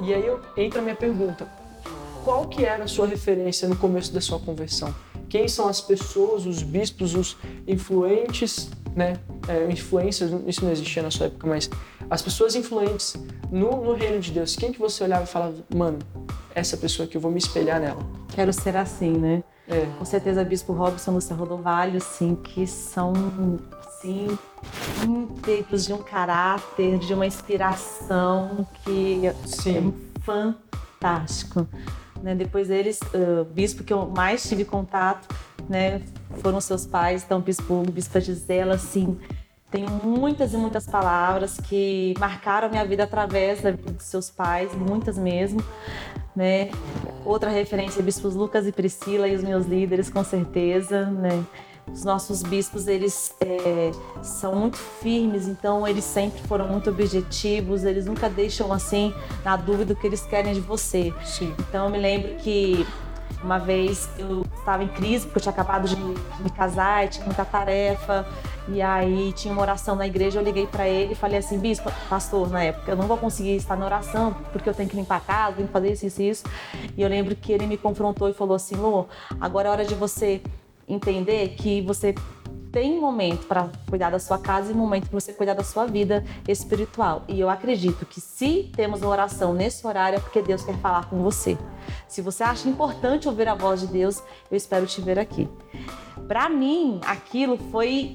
e 0.04 0.14
aí 0.14 0.26
eu, 0.26 0.40
entra 0.56 0.80
a 0.80 0.82
minha 0.82 0.96
pergunta, 0.96 1.48
qual 2.24 2.48
que 2.48 2.66
era 2.66 2.84
a 2.84 2.88
sua 2.88 3.08
referência 3.08 3.68
no 3.68 3.76
começo 3.76 4.14
da 4.14 4.20
sua 4.20 4.40
conversão? 4.40 4.94
Quem 5.30 5.48
são 5.48 5.68
as 5.68 5.82
pessoas, 5.82 6.46
os 6.46 6.64
bispos, 6.64 7.16
os 7.16 7.38
influentes, 7.68 8.70
né? 8.96 9.18
É, 9.48 9.70
influências, 9.72 10.32
isso 10.46 10.64
não 10.64 10.72
existia 10.72 11.04
na 11.04 11.12
sua 11.12 11.28
época, 11.28 11.48
mas 11.48 11.70
as 12.10 12.22
pessoas 12.22 12.56
influentes 12.56 13.16
no, 13.52 13.84
no 13.84 13.94
reino 13.94 14.20
de 14.20 14.32
Deus, 14.32 14.56
quem 14.56 14.72
que 14.72 14.80
você 14.80 15.04
olhava 15.04 15.24
e 15.24 15.28
falava, 15.28 15.56
mano, 15.74 16.00
essa 16.56 16.76
pessoa 16.76 17.06
aqui, 17.06 17.16
eu 17.16 17.22
vou 17.22 17.32
me 17.32 17.38
espelhar 17.38 17.80
nela. 17.80 18.00
Quero 18.34 18.52
ser 18.52 18.76
assim, 18.76 19.12
né? 19.12 19.44
É, 19.68 19.86
Com 19.98 20.06
certeza, 20.06 20.44
Bispo 20.44 20.74
Robson, 20.74 21.12
Lúcia 21.12 21.36
Rodovalho, 21.36 21.98
assim, 21.98 22.36
que 22.36 22.66
são, 22.66 23.14
sim, 24.02 24.38
íntegros 25.04 25.86
de 25.86 25.94
um 25.94 26.02
caráter, 26.02 26.98
de 26.98 27.14
uma 27.14 27.26
inspiração 27.26 28.68
que 28.84 29.22
sim, 29.46 29.94
é 30.18 30.20
fantástico. 30.22 31.68
Né? 32.22 32.36
Depois 32.36 32.68
deles, 32.68 33.00
ah, 33.14 33.42
o 33.42 33.46
bispo 33.46 33.84
que 33.84 33.94
eu 33.94 34.08
mais 34.08 34.48
tive 34.48 34.66
contato, 34.66 35.28
né, 35.70 36.02
foram 36.42 36.62
seus 36.62 36.86
pais, 36.86 37.24
então 37.24 37.42
Bispo 37.42 37.84
Bispa 37.92 38.22
Gisela, 38.22 38.76
assim, 38.76 39.20
tenho 39.70 39.90
muitas 39.90 40.54
e 40.54 40.58
muitas 40.58 40.86
palavras 40.88 41.58
que 41.58 42.14
marcaram 42.18 42.68
a 42.68 42.70
minha 42.70 42.86
vida 42.86 43.04
através 43.04 43.62
da 43.62 43.72
vida 43.72 43.92
dos 43.92 44.06
seus 44.06 44.30
pais, 44.30 44.74
muitas 44.74 45.18
mesmo, 45.18 45.62
né? 46.34 46.70
Outra 47.26 47.50
referência, 47.50 48.02
bispos 48.02 48.34
Lucas 48.34 48.66
e 48.66 48.72
Priscila 48.72 49.28
e 49.28 49.36
os 49.36 49.44
meus 49.44 49.66
líderes, 49.66 50.10
com 50.10 50.24
certeza, 50.24 51.06
né? 51.08 51.44
Os 51.92 52.04
nossos 52.04 52.44
bispos, 52.44 52.88
eles 52.88 53.34
é, 53.40 53.92
são 54.22 54.56
muito 54.56 54.78
firmes, 54.78 55.48
então 55.48 55.88
eles 55.88 56.04
sempre 56.04 56.40
foram 56.48 56.68
muito 56.68 56.90
objetivos, 56.90 57.84
eles 57.84 58.06
nunca 58.06 58.30
deixam, 58.30 58.72
assim, 58.74 59.14
na 59.44 59.56
dúvida 59.56 59.94
o 59.94 59.96
que 59.96 60.06
eles 60.06 60.22
querem 60.22 60.54
de 60.54 60.60
você. 60.60 61.14
sim. 61.26 61.54
Então 61.60 61.86
eu 61.86 61.92
me 61.92 61.98
lembro 61.98 62.36
que 62.36 62.86
uma 63.44 63.60
vez 63.60 64.10
eu 64.18 64.44
estava 64.58 64.84
em 64.84 64.88
crise, 64.88 65.26
porque 65.26 65.38
eu 65.38 65.42
tinha 65.42 65.54
acabado 65.54 65.88
de 65.88 65.96
me, 65.96 66.16
casar 66.56 67.06
e 67.06 67.10
tinha 67.10 67.26
muita 67.26 67.46
tarefa. 67.46 68.28
E 68.70 68.82
aí 68.82 69.32
tinha 69.34 69.54
uma 69.54 69.62
oração 69.62 69.96
na 69.96 70.06
igreja, 70.06 70.40
eu 70.40 70.44
liguei 70.44 70.68
para 70.68 70.88
ele 70.88 71.14
e 71.14 71.16
falei 71.16 71.38
assim, 71.38 71.58
bispo, 71.58 71.90
pastor, 72.10 72.50
na 72.50 72.64
época, 72.64 72.92
eu 72.92 72.98
não 72.98 73.08
vou 73.08 73.18
conseguir 73.18 73.56
estar 73.56 73.78
na 73.78 73.86
oração, 73.86 74.36
porque 74.52 74.68
eu 74.68 74.74
tenho 74.74 74.90
que 74.90 74.96
limpar 74.96 75.18
a 75.18 75.20
casa, 75.22 75.56
tenho 75.56 75.68
que 75.68 75.74
fazer 75.74 75.94
isso, 75.94 76.06
isso, 76.06 76.22
isso. 76.22 76.44
E 76.98 77.02
eu 77.02 77.08
lembro 77.08 77.34
que 77.36 77.54
ele 77.54 77.66
me 77.66 77.78
confrontou 77.78 78.28
e 78.28 78.34
falou 78.34 78.56
assim, 78.56 78.76
Lô, 78.76 79.06
agora 79.40 79.70
é 79.70 79.72
hora 79.72 79.86
de 79.86 79.96
você 79.96 80.42
entender 80.88 81.50
que 81.50 81.82
você 81.82 82.16
tem 82.72 82.98
um 82.98 83.02
momento 83.02 83.48
para 83.48 83.70
cuidar 83.90 84.12
da 84.12 84.20
sua 84.20 84.38
casa 84.38 84.72
e 84.72 84.76
um 84.76 84.78
momento 84.78 85.10
para 85.10 85.20
você 85.20 85.34
cuidar 85.34 85.54
da 85.54 85.64
sua 85.64 85.86
vida 85.86 86.24
espiritual. 86.48 87.24
E 87.28 87.40
eu 87.40 87.50
acredito 87.50 88.06
que 88.06 88.22
se 88.22 88.72
temos 88.76 89.02
uma 89.02 89.10
oração 89.10 89.54
nesse 89.54 89.86
horário 89.86 90.18
é 90.18 90.20
porque 90.20 90.42
Deus 90.42 90.64
quer 90.64 90.78
falar 90.78 91.10
com 91.10 91.22
você. 91.24 91.58
Se 92.08 92.22
você 92.22 92.44
acha 92.44 92.70
importante 92.70 93.28
ouvir 93.28 93.48
a 93.48 93.56
voz 93.56 93.82
de 93.82 93.88
Deus, 93.88 94.22
eu 94.52 94.56
espero 94.56 94.86
te 94.86 95.02
ver 95.02 95.18
aqui. 95.18 95.50
Para 96.28 96.50
mim, 96.50 97.00
aquilo 97.06 97.58
foi 97.72 98.14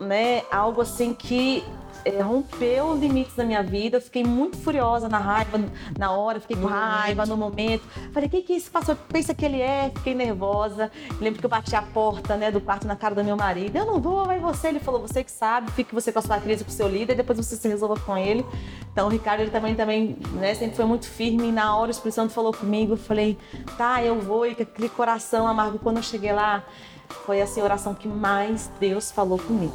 né, 0.00 0.42
algo 0.50 0.80
assim 0.80 1.12
que 1.14 1.62
é, 2.04 2.20
rompeu 2.20 2.86
os 2.86 3.00
limites 3.00 3.34
da 3.34 3.44
minha 3.44 3.62
vida. 3.62 3.96
Eu 3.96 4.00
fiquei 4.00 4.24
muito 4.24 4.56
furiosa 4.56 5.08
na 5.08 5.18
raiva, 5.18 5.60
na 5.98 6.10
hora, 6.12 6.40
fiquei 6.40 6.56
com 6.56 6.62
No 6.62 6.68
raiva 6.68 7.26
no 7.26 7.36
momento. 7.36 7.82
Falei, 8.12 8.28
o 8.28 8.30
que, 8.30 8.42
que 8.42 8.52
esse 8.54 8.70
pastor 8.70 8.96
pensa 9.08 9.34
que 9.34 9.44
ele 9.44 9.60
é? 9.60 9.90
Fiquei 9.94 10.14
nervosa. 10.14 10.90
Lembro 11.20 11.40
que 11.40 11.46
eu 11.46 11.50
bati 11.50 11.74
a 11.74 11.82
porta 11.82 12.36
né, 12.36 12.50
do 12.50 12.60
quarto 12.60 12.86
na 12.86 12.96
cara 12.96 13.14
do 13.14 13.24
meu 13.24 13.36
marido. 13.36 13.76
Eu 13.76 13.86
não 13.86 14.00
vou, 14.00 14.24
vai 14.24 14.38
você. 14.38 14.68
Ele 14.68 14.80
falou, 14.80 15.00
você 15.00 15.22
que 15.24 15.30
sabe, 15.30 15.70
fique 15.72 15.94
você 15.94 16.12
com 16.12 16.18
a 16.18 16.22
sua 16.22 16.38
crise 16.38 16.64
com 16.64 16.70
o 16.70 16.74
seu 16.74 16.88
líder, 16.88 17.14
depois 17.14 17.38
você 17.38 17.56
se 17.56 17.68
resolva 17.68 17.98
com 18.00 18.16
ele. 18.16 18.44
Então 18.92 19.06
o 19.06 19.10
Ricardo 19.10 19.40
ele 19.40 19.50
também, 19.50 19.74
também 19.74 20.16
né, 20.32 20.54
sempre 20.54 20.76
foi 20.76 20.84
muito 20.84 21.06
firme. 21.06 21.48
E 21.48 21.52
na 21.52 21.76
hora 21.76 21.88
o 21.88 21.90
Espírito 21.90 22.14
Santo 22.14 22.32
falou 22.32 22.52
comigo, 22.52 22.94
eu 22.94 22.98
falei, 22.98 23.38
tá, 23.76 24.02
eu 24.02 24.20
vou. 24.20 24.46
E 24.46 24.52
aquele 24.52 24.88
coração 24.88 25.46
amargo, 25.46 25.78
quando 25.78 25.98
eu 25.98 26.02
cheguei 26.02 26.32
lá, 26.32 26.64
foi 27.26 27.40
assim, 27.40 27.60
a 27.60 27.64
oração 27.64 27.94
que 27.94 28.08
mais 28.08 28.70
Deus 28.80 29.10
falou 29.10 29.38
comigo. 29.38 29.74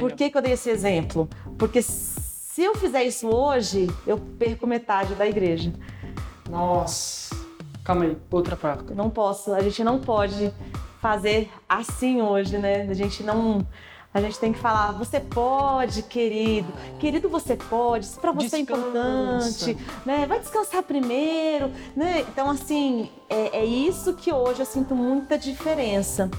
Por 0.00 0.12
que, 0.12 0.30
que 0.30 0.36
eu 0.36 0.42
dei 0.42 0.52
esse 0.52 0.70
exemplo? 0.70 1.28
Porque 1.58 1.82
se 1.82 2.62
eu 2.62 2.74
fizer 2.74 3.04
isso 3.04 3.28
hoje, 3.28 3.88
eu 4.06 4.18
perco 4.38 4.66
metade 4.66 5.14
da 5.14 5.26
igreja. 5.26 5.72
Nossa. 6.48 7.34
Calma 7.84 8.04
aí, 8.04 8.16
outra 8.30 8.56
parte. 8.56 8.92
Não 8.94 9.10
posso, 9.10 9.52
a 9.52 9.60
gente 9.60 9.82
não 9.82 9.98
pode 9.98 10.52
fazer 11.00 11.50
assim 11.68 12.22
hoje, 12.22 12.58
né? 12.58 12.82
A 12.88 12.94
gente 12.94 13.22
não 13.22 13.66
a 14.14 14.20
gente 14.20 14.38
tem 14.38 14.52
que 14.52 14.58
falar, 14.58 14.92
você 14.92 15.18
pode, 15.18 16.02
querido. 16.02 16.70
Querido, 17.00 17.30
você 17.30 17.56
pode. 17.56 18.04
Isso 18.04 18.20
para 18.20 18.30
você 18.30 18.56
é 18.56 18.58
Descansa. 18.58 18.74
é 18.74 19.70
importante, 19.70 19.78
né? 20.04 20.26
Vai 20.26 20.38
descansar 20.38 20.82
primeiro, 20.82 21.70
né? 21.96 22.20
Então, 22.28 22.50
assim, 22.50 23.10
é, 23.30 23.60
é 23.60 23.64
isso 23.64 24.12
que 24.12 24.30
hoje 24.30 24.60
eu 24.60 24.66
sinto 24.66 24.94
muita 24.94 25.38
diferença. 25.38 26.30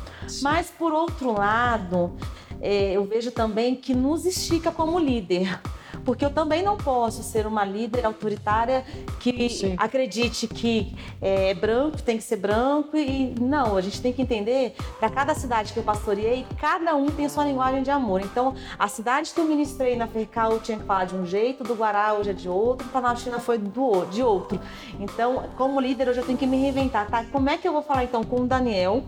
Mas, 0.44 0.70
por 0.70 0.94
outro 0.94 1.34
lado, 1.34 2.14
é, 2.64 2.94
eu 2.94 3.04
vejo 3.04 3.30
também 3.30 3.76
que 3.76 3.94
nos 3.94 4.26
estica 4.26 4.72
como 4.72 4.98
líder 4.98 5.60
porque 6.06 6.26
eu 6.26 6.32
também 6.32 6.64
não 6.64 6.78
posso 6.78 7.24
ser 7.24 7.46
uma 7.46 7.64
líder 7.64 8.06
autoritária 8.06 8.84
que 9.20 9.50
Sim. 9.50 9.76
acredite 9.78 10.48
que 10.48 10.96
é 11.22 11.54
branco 11.54 12.02
tem 12.02 12.18
que 12.18 12.24
ser 12.24 12.38
branco 12.38 12.98
e 12.98 13.34
não, 13.40 13.78
a 13.78 13.82
gente 13.82 14.02
tem 14.02 14.12
que 14.12 14.22
entender 14.22 14.76
para 15.00 15.10
cada 15.10 15.36
cidade 15.36 15.74
que 15.74 15.80
eu 15.80 15.84
pastoreei, 15.84 16.46
cada 16.60 16.96
um 16.96 17.08
tem 17.08 17.30
sua 17.30 17.46
linguagem 17.46 17.84
de 17.84 17.92
amor. 17.92 18.22
Então, 18.22 18.56
a 18.78 18.88
cidade 18.88 19.32
que 19.34 19.40
eu 19.40 19.46
ministrei 19.46 19.96
na 19.96 20.08
Fercal 20.08 20.54
eu 20.54 20.60
tinha 20.60 20.78
que 20.78 20.84
falar 20.84 21.06
de 21.06 21.16
um 21.16 21.26
jeito, 21.26 21.64
do 21.64 21.76
Guará 21.76 22.14
hoje 22.14 22.32
é 22.32 22.34
de 22.34 22.50
outro, 22.50 22.88
Planaltina 22.90 23.40
foi 23.40 23.58
do, 23.58 24.06
de 24.06 24.22
outro. 24.22 24.60
Então, 25.00 25.50
como 25.58 25.80
líder, 25.80 26.10
hoje 26.10 26.20
eu 26.20 26.26
tenho 26.26 26.38
que 26.38 26.48
me 26.48 26.58
reinventar, 26.58 27.08
tá? 27.10 27.24
Como 27.32 27.50
é 27.50 27.58
que 27.58 27.68
eu 27.68 27.72
vou 27.72 27.82
falar 27.82 28.04
então 28.04 28.24
com 28.24 28.42
o 28.42 28.48
Daniel, 28.48 29.04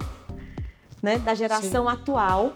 né, 1.01 1.17
da 1.19 1.35
geração 1.35 1.85
Sim. 1.85 1.91
atual, 1.91 2.53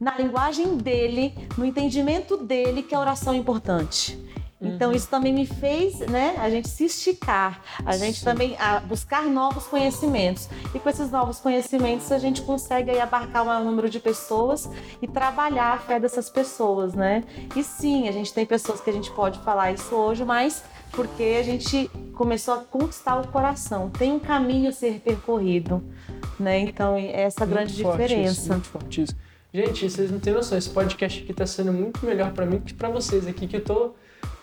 na 0.00 0.16
linguagem 0.16 0.76
dele, 0.76 1.34
no 1.56 1.64
entendimento 1.64 2.36
dele 2.36 2.82
que 2.82 2.94
a 2.94 3.00
oração 3.00 3.34
é 3.34 3.36
importante. 3.36 4.18
Então, 4.60 4.90
uhum. 4.90 4.96
isso 4.96 5.08
também 5.08 5.32
me 5.32 5.46
fez 5.46 6.00
né, 6.00 6.34
a 6.38 6.50
gente 6.50 6.68
se 6.68 6.86
esticar, 6.86 7.62
a 7.86 7.96
gente 7.96 8.18
Sim. 8.18 8.24
também 8.24 8.56
a 8.58 8.80
buscar 8.80 9.22
novos 9.22 9.68
conhecimentos. 9.68 10.48
E 10.74 10.80
com 10.80 10.88
esses 10.88 11.10
novos 11.12 11.38
conhecimentos, 11.38 12.10
a 12.10 12.18
gente 12.18 12.42
consegue 12.42 12.90
aí, 12.90 13.00
abarcar 13.00 13.44
o 13.44 13.46
maior 13.46 13.64
número 13.64 13.88
de 13.88 14.00
pessoas 14.00 14.68
e 15.00 15.06
trabalhar 15.06 15.74
a 15.74 15.78
fé 15.78 16.00
dessas 16.00 16.28
pessoas, 16.28 16.92
né? 16.92 17.22
E 17.54 17.62
sim, 17.62 18.08
a 18.08 18.12
gente 18.12 18.34
tem 18.34 18.44
pessoas 18.44 18.80
que 18.80 18.90
a 18.90 18.92
gente 18.92 19.12
pode 19.12 19.38
falar 19.40 19.72
isso 19.72 19.94
hoje, 19.94 20.24
mas 20.24 20.64
porque 20.90 21.36
a 21.38 21.42
gente 21.44 21.88
começou 22.16 22.54
a 22.54 22.58
conquistar 22.58 23.20
o 23.20 23.28
coração. 23.28 23.90
Tem 23.90 24.12
um 24.12 24.18
caminho 24.18 24.70
a 24.70 24.72
ser 24.72 25.00
percorrido, 25.00 25.84
né? 26.38 26.58
Então, 26.58 26.96
é 26.96 27.22
essa 27.22 27.46
muito 27.46 27.54
grande 27.54 27.76
diferença. 27.76 28.40
Isso, 28.40 28.48
muito 28.52 28.66
forte 28.66 29.02
isso. 29.02 29.14
Gente, 29.52 29.88
vocês 29.88 30.10
não 30.10 30.20
têm 30.20 30.34
noção, 30.34 30.58
esse 30.58 30.68
podcast 30.68 31.22
aqui 31.22 31.32
tá 31.32 31.46
sendo 31.46 31.72
muito 31.72 32.04
melhor 32.04 32.32
para 32.32 32.44
mim 32.44 32.60
que 32.60 32.74
para 32.74 32.90
vocês 32.90 33.26
aqui, 33.26 33.46
que 33.46 33.56
eu 33.56 33.64
tô, 33.64 33.94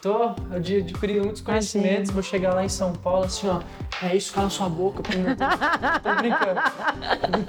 tô 0.02 0.34
adquirindo 0.52 1.26
muitos 1.26 1.44
conhecimentos, 1.44 2.10
vou 2.10 2.24
chegar 2.24 2.56
lá 2.56 2.66
em 2.66 2.70
São 2.70 2.92
Paulo 2.92 3.26
assim, 3.26 3.48
ó, 3.48 3.62
é 4.04 4.16
isso, 4.16 4.34
cala 4.34 4.50
sua 4.50 4.68
boca, 4.68 5.04
tô, 5.04 5.12
tô 5.12 6.16
brincando, 6.16 6.62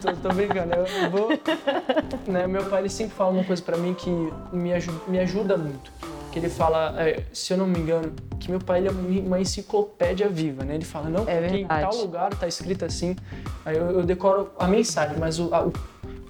tô, 0.02 0.28
tô, 0.28 0.34
brincando, 0.34 0.74
eu 0.74 1.10
vou, 1.10 1.30
né, 2.30 2.46
meu 2.46 2.62
pai 2.66 2.82
ele 2.82 2.90
sempre 2.90 3.16
fala 3.16 3.30
uma 3.30 3.44
coisa 3.44 3.62
para 3.62 3.78
mim 3.78 3.94
que 3.94 4.10
me 4.52 4.74
ajuda, 4.74 5.00
me 5.08 5.18
ajuda 5.18 5.56
muito, 5.56 5.90
que 6.30 6.38
ele 6.38 6.50
fala, 6.50 6.94
é, 7.00 7.22
se 7.32 7.54
eu 7.54 7.56
não 7.56 7.66
me 7.66 7.78
engano, 7.78 8.12
que 8.38 8.50
meu 8.50 8.60
pai 8.60 8.80
ele 8.80 8.88
é 8.88 8.90
uma 8.90 9.40
enciclopédia 9.40 10.28
viva, 10.28 10.62
né? 10.62 10.74
Ele 10.74 10.84
fala, 10.84 11.08
não, 11.08 11.26
é 11.26 11.40
porque 11.40 11.56
em 11.56 11.66
tal 11.66 11.96
lugar 11.96 12.34
tá 12.34 12.46
escrito 12.46 12.84
assim, 12.84 13.16
aí 13.64 13.78
eu, 13.78 13.92
eu 13.92 14.02
decoro 14.02 14.50
a 14.58 14.68
mensagem, 14.68 15.16
mas 15.18 15.38
o, 15.38 15.54
a, 15.54 15.62
o 15.62 15.72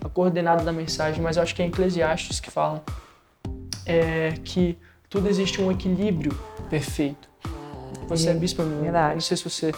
a 0.05 0.09
coordenada 0.09 0.65
da 0.65 0.73
mensagem, 0.73 1.23
mas 1.23 1.37
eu 1.37 1.43
acho 1.43 1.55
que 1.55 1.63
é 1.63 1.67
Eclesiastes 1.67 2.41
que 2.41 2.51
fala 2.51 2.83
é, 3.87 4.35
que 4.45 4.77
tudo 5.09 5.29
existe 5.29 5.63
um 5.63 5.71
equilíbrio 5.71 6.37
perfeito. 6.69 7.29
Você 8.09 8.29
é 8.29 8.35
bispo, 8.35 8.63
não, 8.63 8.83
não 9.15 9.21
sei 9.21 9.37
se 9.37 9.45
você 9.45 9.73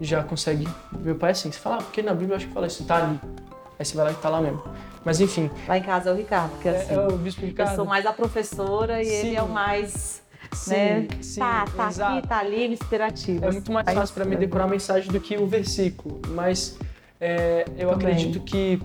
já 0.00 0.22
consegue. 0.22 0.66
Meu 0.92 1.16
pai 1.16 1.30
é 1.30 1.32
assim, 1.32 1.50
você 1.50 1.58
fala, 1.58 1.76
ah, 1.76 1.82
porque 1.82 2.02
na 2.02 2.12
Bíblia 2.12 2.32
eu 2.32 2.36
acho 2.36 2.46
que 2.46 2.52
fala 2.52 2.66
isso, 2.66 2.84
tá 2.84 2.96
ali. 2.96 3.20
Aí 3.78 3.84
você 3.84 3.96
vai 3.96 4.06
lá 4.06 4.12
e 4.12 4.14
tá 4.14 4.28
lá 4.28 4.40
mesmo. 4.40 4.62
Mas 5.04 5.20
enfim. 5.20 5.50
Lá 5.68 5.76
em 5.76 5.82
casa 5.82 6.10
é 6.10 6.12
o 6.12 6.16
Ricardo, 6.16 6.58
que 6.60 6.68
é 6.68 6.76
assim. 6.76 6.92
É, 6.92 6.94
é 6.94 7.06
o 7.06 7.16
bispo 7.18 7.44
Ricardo. 7.44 7.70
Eu 7.70 7.76
sou 7.76 7.84
mais 7.84 8.06
a 8.06 8.12
professora 8.12 9.02
e 9.02 9.06
sim. 9.06 9.12
ele 9.12 9.36
é 9.36 9.42
o 9.42 9.48
mais. 9.48 10.22
Sim, 10.52 10.74
né? 10.74 11.08
sim, 11.20 11.40
tá, 11.40 11.64
tá 11.76 11.88
exato. 11.88 12.18
aqui, 12.18 12.28
tá 12.28 12.38
ali, 12.38 12.66
inspirativo. 12.66 13.44
É 13.44 13.50
muito 13.50 13.72
mais 13.72 13.86
fácil 13.92 14.14
para 14.14 14.24
mim 14.24 14.36
decorar 14.36 14.64
a 14.64 14.68
mensagem 14.68 15.10
do 15.10 15.20
que 15.20 15.36
o 15.36 15.46
versículo. 15.46 16.22
Mas 16.28 16.78
é, 17.20 17.66
eu 17.76 17.90
Também. 17.90 18.12
acredito 18.12 18.40
que 18.40 18.80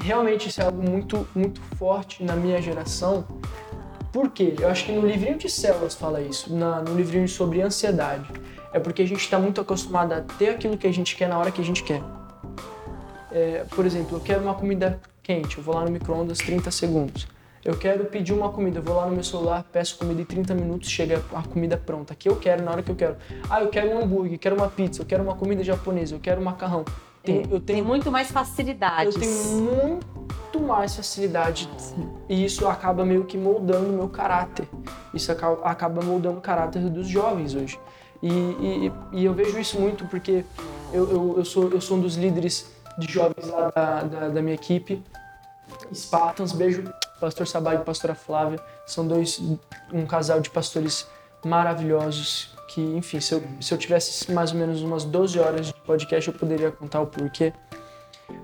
realmente 0.00 0.48
isso 0.48 0.60
é 0.60 0.64
algo 0.64 0.82
muito, 0.82 1.26
muito 1.34 1.60
forte 1.76 2.22
na 2.22 2.34
minha 2.34 2.60
geração. 2.60 3.26
Por 4.12 4.30
quê? 4.30 4.54
Eu 4.58 4.68
acho 4.68 4.86
que 4.86 4.92
no 4.92 5.06
livrinho 5.06 5.38
de 5.38 5.48
células 5.48 5.94
fala 5.94 6.20
isso, 6.20 6.54
na, 6.54 6.80
no 6.80 6.94
livrinho 6.94 7.28
sobre 7.28 7.60
ansiedade. 7.60 8.28
É 8.72 8.78
porque 8.78 9.02
a 9.02 9.06
gente 9.06 9.20
está 9.20 9.38
muito 9.38 9.60
acostumado 9.60 10.12
a 10.12 10.20
ter 10.20 10.50
aquilo 10.50 10.76
que 10.76 10.86
a 10.86 10.92
gente 10.92 11.16
quer 11.16 11.28
na 11.28 11.38
hora 11.38 11.50
que 11.50 11.60
a 11.60 11.64
gente 11.64 11.82
quer. 11.82 12.02
É, 13.30 13.64
por 13.70 13.84
exemplo, 13.84 14.16
eu 14.16 14.20
quero 14.20 14.42
uma 14.42 14.54
comida 14.54 15.00
quente, 15.22 15.58
eu 15.58 15.64
vou 15.64 15.74
lá 15.74 15.84
no 15.84 15.90
micro-ondas 15.90 16.38
30 16.38 16.70
segundos. 16.70 17.26
Eu 17.64 17.76
quero 17.76 18.04
pedir 18.06 18.32
uma 18.32 18.50
comida, 18.50 18.78
eu 18.78 18.82
vou 18.82 18.96
lá 18.96 19.06
no 19.06 19.12
meu 19.12 19.24
celular, 19.24 19.64
peço 19.70 19.98
comida 19.98 20.22
em 20.22 20.24
30 20.24 20.54
minutos, 20.54 20.88
chega 20.88 21.22
a 21.34 21.42
comida 21.42 21.76
pronta, 21.76 22.14
que 22.14 22.28
eu 22.28 22.36
quero 22.36 22.62
na 22.62 22.70
hora 22.70 22.82
que 22.82 22.90
eu 22.90 22.94
quero. 22.94 23.16
Ah, 23.50 23.60
eu 23.60 23.68
quero 23.68 23.90
um 23.90 24.02
hambúrguer, 24.02 24.38
quero 24.38 24.56
uma 24.56 24.68
pizza, 24.68 25.02
eu 25.02 25.06
quero 25.06 25.22
uma 25.22 25.34
comida 25.34 25.62
japonesa, 25.62 26.14
eu 26.14 26.20
quero 26.20 26.40
um 26.40 26.44
macarrão. 26.44 26.84
Tem, 27.28 27.42
eu 27.42 27.48
tenho, 27.48 27.60
tem 27.60 27.82
muito 27.82 28.10
mais 28.10 28.30
facilidade. 28.30 29.06
Eu 29.06 29.20
tenho 29.20 29.44
muito 29.60 30.60
mais 30.60 30.96
facilidade 30.96 31.68
e 32.28 32.44
isso 32.44 32.66
acaba 32.66 33.04
meio 33.04 33.24
que 33.24 33.36
moldando 33.36 33.90
o 33.90 33.92
meu 33.92 34.08
caráter. 34.08 34.66
Isso 35.12 35.30
acaba, 35.30 35.62
acaba 35.62 36.02
moldando 36.02 36.38
o 36.38 36.40
caráter 36.40 36.88
dos 36.88 37.06
jovens 37.06 37.54
hoje. 37.54 37.78
E, 38.22 38.28
e, 38.30 38.92
e 39.12 39.24
eu 39.24 39.34
vejo 39.34 39.58
isso 39.58 39.78
muito 39.78 40.06
porque 40.06 40.44
eu, 40.92 41.10
eu, 41.10 41.34
eu, 41.38 41.44
sou, 41.44 41.68
eu 41.68 41.80
sou 41.80 41.98
um 41.98 42.00
dos 42.00 42.16
líderes 42.16 42.72
de 42.98 43.12
jovens 43.12 43.46
lá 43.46 43.70
da, 43.70 44.02
da, 44.02 44.28
da 44.28 44.42
minha 44.42 44.54
equipe. 44.54 45.02
Spartans, 45.92 46.52
beijo, 46.52 46.82
pastor 47.20 47.46
Sabag 47.46 47.82
e 47.82 47.84
pastora 47.84 48.14
Flávia. 48.14 48.58
São 48.86 49.06
dois, 49.06 49.38
um 49.92 50.06
casal 50.06 50.40
de 50.40 50.48
pastores 50.48 51.06
maravilhosos 51.44 52.57
que, 52.68 52.80
enfim, 52.80 53.18
se 53.18 53.34
eu, 53.34 53.42
se 53.60 53.72
eu 53.72 53.78
tivesse 53.78 54.30
mais 54.30 54.52
ou 54.52 54.58
menos 54.58 54.82
umas 54.82 55.04
12 55.04 55.40
horas 55.40 55.66
de 55.66 55.74
podcast, 55.74 56.28
eu 56.28 56.34
poderia 56.34 56.70
contar 56.70 57.00
o 57.00 57.06
porquê. 57.06 57.52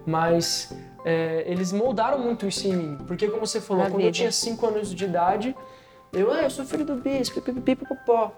Mas 0.07 0.75
é, 1.05 1.45
eles 1.47 1.73
moldaram 1.73 2.19
muito 2.19 2.47
isso 2.47 2.67
em 2.67 2.73
mim. 2.73 2.99
Porque, 3.07 3.29
como 3.29 3.47
você 3.47 3.61
falou, 3.61 3.85
Na 3.85 3.91
quando 3.91 3.99
vida. 3.99 4.09
eu 4.09 4.13
tinha 4.13 4.33
5 4.33 4.67
anos 4.67 4.95
de 4.95 5.05
idade, 5.05 5.55
eu, 6.13 6.33
ah, 6.33 6.43
eu 6.43 6.51
sou 6.51 6.65
filho 6.65 6.85
do 6.85 6.97
bispo, 6.97 7.41
pipipipopó. 7.41 8.33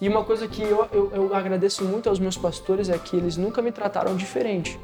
E 0.00 0.08
uma 0.08 0.22
coisa 0.24 0.46
que 0.46 0.62
eu, 0.62 0.86
eu, 0.92 1.10
eu 1.14 1.34
agradeço 1.34 1.84
muito 1.84 2.08
aos 2.08 2.18
meus 2.18 2.36
pastores 2.36 2.88
é 2.88 2.98
que 2.98 3.16
eles 3.16 3.36
nunca 3.36 3.62
me 3.62 3.72
trataram 3.72 4.14
diferente. 4.16 4.78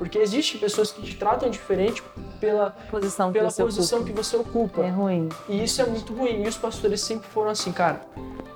Porque 0.00 0.16
existem 0.16 0.58
pessoas 0.58 0.90
que 0.90 1.02
te 1.02 1.14
tratam 1.14 1.50
diferente 1.50 2.02
pela 2.40 2.70
posição, 2.90 3.30
pela 3.30 3.50
que, 3.50 3.62
posição 3.62 3.98
você 3.98 4.04
que 4.06 4.12
você 4.16 4.34
ocupa. 4.34 4.80
É 4.80 4.88
ruim. 4.88 5.28
E 5.46 5.62
isso 5.62 5.82
é 5.82 5.84
muito 5.84 6.14
ruim. 6.14 6.42
E 6.42 6.48
os 6.48 6.56
pastores 6.56 7.02
sempre 7.02 7.28
foram 7.28 7.50
assim, 7.50 7.70
cara, 7.70 8.00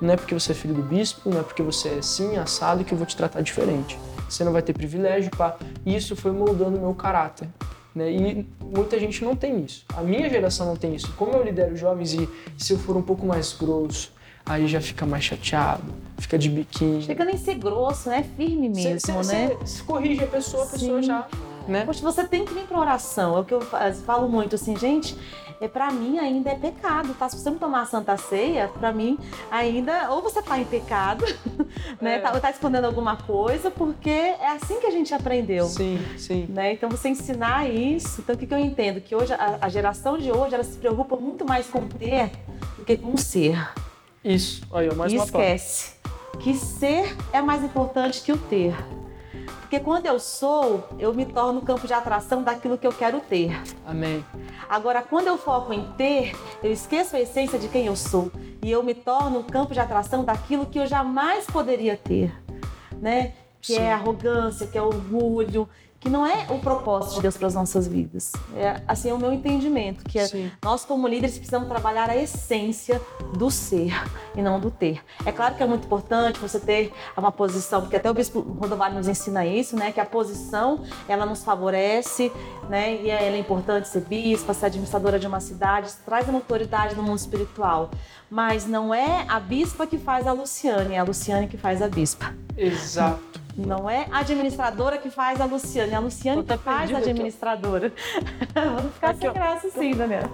não 0.00 0.14
é 0.14 0.16
porque 0.16 0.32
você 0.32 0.52
é 0.52 0.54
filho 0.54 0.72
do 0.72 0.82
bispo, 0.82 1.28
não 1.28 1.40
é 1.40 1.42
porque 1.42 1.62
você 1.62 1.90
é 1.90 1.98
assim, 1.98 2.38
assado, 2.38 2.82
que 2.82 2.94
eu 2.94 2.96
vou 2.96 3.06
te 3.06 3.14
tratar 3.14 3.42
diferente. 3.42 3.98
Você 4.26 4.42
não 4.42 4.52
vai 4.52 4.62
ter 4.62 4.72
privilégio, 4.72 5.30
pá. 5.36 5.58
E 5.84 5.94
isso 5.94 6.16
foi 6.16 6.32
moldando 6.32 6.78
o 6.78 6.80
meu 6.80 6.94
caráter. 6.94 7.46
Né? 7.94 8.10
E 8.10 8.48
muita 8.62 8.98
gente 8.98 9.22
não 9.22 9.36
tem 9.36 9.60
isso. 9.60 9.84
A 9.94 10.00
minha 10.00 10.30
geração 10.30 10.64
não 10.64 10.76
tem 10.76 10.94
isso. 10.94 11.12
Como 11.12 11.34
eu 11.34 11.44
lidero 11.44 11.76
jovens 11.76 12.14
e 12.14 12.26
se 12.56 12.72
eu 12.72 12.78
for 12.78 12.96
um 12.96 13.02
pouco 13.02 13.26
mais 13.26 13.52
grosso, 13.52 14.10
aí 14.44 14.66
já 14.66 14.80
fica 14.80 15.06
mais 15.06 15.24
chateado, 15.24 15.84
fica 16.18 16.38
de 16.38 16.48
biquíni. 16.48 17.02
Chega 17.02 17.24
nem 17.24 17.36
ser 17.36 17.54
grosso, 17.54 18.08
né? 18.08 18.24
Firme 18.36 18.68
mesmo, 18.68 19.00
cê, 19.00 19.24
cê, 19.24 19.32
né? 19.32 19.56
Você 19.60 19.82
corrige 19.82 20.22
a 20.22 20.26
pessoa, 20.26 20.64
a 20.64 20.66
pessoa 20.66 21.02
já. 21.02 21.26
Né? 21.66 21.84
Poxa, 21.86 22.02
você 22.02 22.24
tem 22.24 22.44
que 22.44 22.52
vir 22.52 22.64
para 22.64 22.78
oração. 22.78 23.36
É 23.36 23.40
o 23.40 23.44
que 23.44 23.54
eu 23.54 23.60
falo 23.60 24.28
muito 24.28 24.54
assim, 24.54 24.76
gente 24.76 25.16
é 25.60 25.68
para 25.68 25.90
mim 25.90 26.18
ainda 26.18 26.50
é 26.50 26.54
pecado, 26.54 27.14
tá? 27.14 27.28
Se 27.28 27.38
você 27.38 27.50
não 27.50 27.58
tomar 27.58 27.82
a 27.82 27.86
Santa 27.86 28.16
Ceia, 28.16 28.68
para 28.68 28.92
mim 28.92 29.18
ainda 29.50 30.10
ou 30.10 30.22
você 30.22 30.42
tá 30.42 30.58
em 30.58 30.64
pecado, 30.64 31.24
né? 32.00 32.16
É. 32.16 32.18
Tá, 32.18 32.32
ou 32.32 32.40
tá 32.40 32.50
escondendo 32.50 32.84
alguma 32.84 33.16
coisa, 33.16 33.70
porque 33.70 34.10
é 34.10 34.48
assim 34.48 34.80
que 34.80 34.86
a 34.86 34.90
gente 34.90 35.14
aprendeu. 35.14 35.66
Sim, 35.66 35.98
sim. 36.18 36.46
Né? 36.48 36.72
Então 36.72 36.88
você 36.88 37.08
ensinar 37.08 37.68
isso, 37.70 38.20
então 38.20 38.34
o 38.34 38.38
que, 38.38 38.46
que 38.46 38.54
eu 38.54 38.58
entendo? 38.58 39.00
Que 39.00 39.14
hoje 39.14 39.32
a, 39.32 39.58
a 39.60 39.68
geração 39.68 40.18
de 40.18 40.30
hoje 40.30 40.54
ela 40.54 40.64
se 40.64 40.76
preocupa 40.76 41.16
muito 41.16 41.44
mais 41.44 41.66
com 41.66 41.86
ter 41.88 42.30
do 42.76 42.84
que 42.84 42.96
com 42.96 43.16
ser. 43.16 43.56
Isso, 44.24 44.66
olha, 44.70 44.94
mais 44.94 45.12
e 45.12 45.16
uma 45.16 45.24
esquece 45.24 45.94
que 46.40 46.54
ser 46.54 47.16
é 47.32 47.40
mais 47.40 47.62
importante 47.62 48.22
que 48.22 48.32
o 48.32 48.38
ter. 48.38 48.74
Porque 49.60 49.80
quando 49.80 50.06
eu 50.06 50.20
sou, 50.20 50.86
eu 50.98 51.12
me 51.12 51.24
torno 51.24 51.60
campo 51.62 51.86
de 51.86 51.92
atração 51.92 52.42
daquilo 52.42 52.78
que 52.78 52.86
eu 52.86 52.92
quero 52.92 53.20
ter. 53.20 53.50
Amém. 53.86 54.24
Agora, 54.68 55.02
quando 55.02 55.26
eu 55.26 55.36
foco 55.36 55.72
em 55.72 55.82
ter, 55.92 56.34
eu 56.62 56.70
esqueço 56.70 57.16
a 57.16 57.20
essência 57.20 57.58
de 57.58 57.68
quem 57.68 57.86
eu 57.86 57.96
sou 57.96 58.30
e 58.62 58.70
eu 58.70 58.82
me 58.82 58.94
torno 58.94 59.42
campo 59.42 59.72
de 59.72 59.80
atração 59.80 60.24
daquilo 60.24 60.66
que 60.66 60.78
eu 60.78 60.86
jamais 60.86 61.46
poderia 61.46 61.96
ter, 61.96 62.32
né? 63.00 63.32
Que 63.60 63.74
é 63.74 63.76
Sim. 63.76 63.82
é 63.82 63.92
arrogância, 63.92 64.66
que 64.66 64.78
é 64.78 64.82
orgulho, 64.82 65.68
que 66.04 66.10
não 66.10 66.26
é 66.26 66.46
o 66.50 66.58
propósito 66.58 67.14
de 67.14 67.22
Deus 67.22 67.34
para 67.34 67.46
as 67.46 67.54
nossas 67.54 67.88
vidas. 67.88 68.30
É 68.54 68.82
assim 68.86 69.08
é 69.08 69.14
o 69.14 69.18
meu 69.18 69.32
entendimento, 69.32 70.04
que 70.04 70.18
é, 70.18 70.50
nós 70.62 70.84
como 70.84 71.08
líderes 71.08 71.38
precisamos 71.38 71.66
trabalhar 71.66 72.10
a 72.10 72.16
essência 72.16 73.00
do 73.38 73.50
ser 73.50 73.90
e 74.36 74.42
não 74.42 74.60
do 74.60 74.70
ter. 74.70 75.00
É 75.24 75.32
claro 75.32 75.54
que 75.54 75.62
é 75.62 75.66
muito 75.66 75.86
importante 75.86 76.38
você 76.38 76.60
ter 76.60 76.92
uma 77.16 77.32
posição, 77.32 77.80
porque 77.80 77.96
até 77.96 78.10
o 78.10 78.12
bispo 78.12 78.40
Rodovalho 78.40 78.96
nos 78.96 79.08
ensina 79.08 79.46
isso, 79.46 79.76
né, 79.76 79.92
que 79.92 80.00
a 80.00 80.04
posição 80.04 80.84
ela 81.08 81.24
nos 81.24 81.42
favorece, 81.42 82.30
né, 82.68 83.00
e 83.00 83.08
ela 83.08 83.36
é 83.36 83.38
importante 83.38 83.88
ser 83.88 84.02
bispa, 84.02 84.52
ser 84.52 84.66
administradora 84.66 85.18
de 85.18 85.26
uma 85.26 85.40
cidade, 85.40 85.90
traz 86.04 86.28
uma 86.28 86.36
autoridade 86.36 86.94
no 86.94 87.02
mundo 87.02 87.18
espiritual. 87.18 87.90
Mas 88.28 88.66
não 88.66 88.92
é 88.92 89.24
a 89.26 89.40
bispa 89.40 89.86
que 89.86 89.96
faz 89.96 90.26
a 90.26 90.32
Luciane, 90.32 90.96
é 90.96 90.98
a 90.98 91.02
Luciane 91.02 91.48
que 91.48 91.56
faz 91.56 91.80
a 91.80 91.88
bispa. 91.88 92.34
Exato. 92.58 93.43
Não 93.56 93.88
é 93.88 94.06
a 94.10 94.20
administradora 94.20 94.98
que 94.98 95.10
faz 95.10 95.40
a 95.40 95.44
Luciane, 95.44 95.92
é 95.92 95.94
a 95.94 96.00
Luciane 96.00 96.42
que 96.42 96.56
faz 96.58 96.92
a 96.92 96.98
administradora. 96.98 97.92
Vamos 98.54 98.94
ficar 98.94 99.10
aqui, 99.10 99.20
sem 99.20 99.32
graça 99.32 99.70
sim, 99.70 99.94
Daniel. 99.94 100.30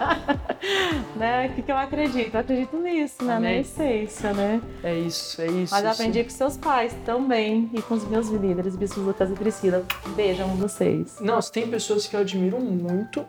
né? 1.16 1.46
O 1.46 1.54
que, 1.54 1.62
que 1.62 1.70
eu 1.70 1.76
acredito? 1.76 2.34
Eu 2.34 2.40
acredito 2.40 2.76
nisso, 2.78 3.24
né? 3.24 3.38
Na 3.38 3.52
essência, 3.52 4.32
né? 4.32 4.60
É 4.82 4.94
isso, 4.94 5.40
é 5.42 5.46
isso. 5.46 5.74
Mas 5.74 5.84
eu 5.84 5.90
aprendi 5.90 6.24
com 6.24 6.30
seus 6.30 6.56
pais 6.56 6.96
também 7.04 7.70
e 7.74 7.82
com 7.82 7.94
os 7.94 8.04
meus 8.08 8.28
líderes, 8.28 8.74
bispos 8.74 9.04
Lucas 9.04 9.30
e 9.30 9.34
Priscila. 9.34 9.84
Beijam 10.16 10.48
vocês. 10.56 11.18
Não, 11.20 11.38
tem 11.40 11.68
pessoas 11.68 12.06
que 12.06 12.16
eu 12.16 12.20
admiro 12.20 12.58
muito, 12.58 13.24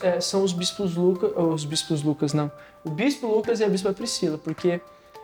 é, 0.00 0.20
são 0.20 0.44
os 0.44 0.52
bispos 0.52 0.94
Lucas, 0.94 1.32
os 1.36 1.64
bispos 1.64 2.02
Lucas 2.02 2.32
não, 2.32 2.50
o 2.84 2.90
bispo 2.90 3.26
Lucas 3.26 3.60
e 3.60 3.64
a 3.64 3.68
bispa 3.68 3.92
Priscila, 3.92 4.38
porque 4.38 4.80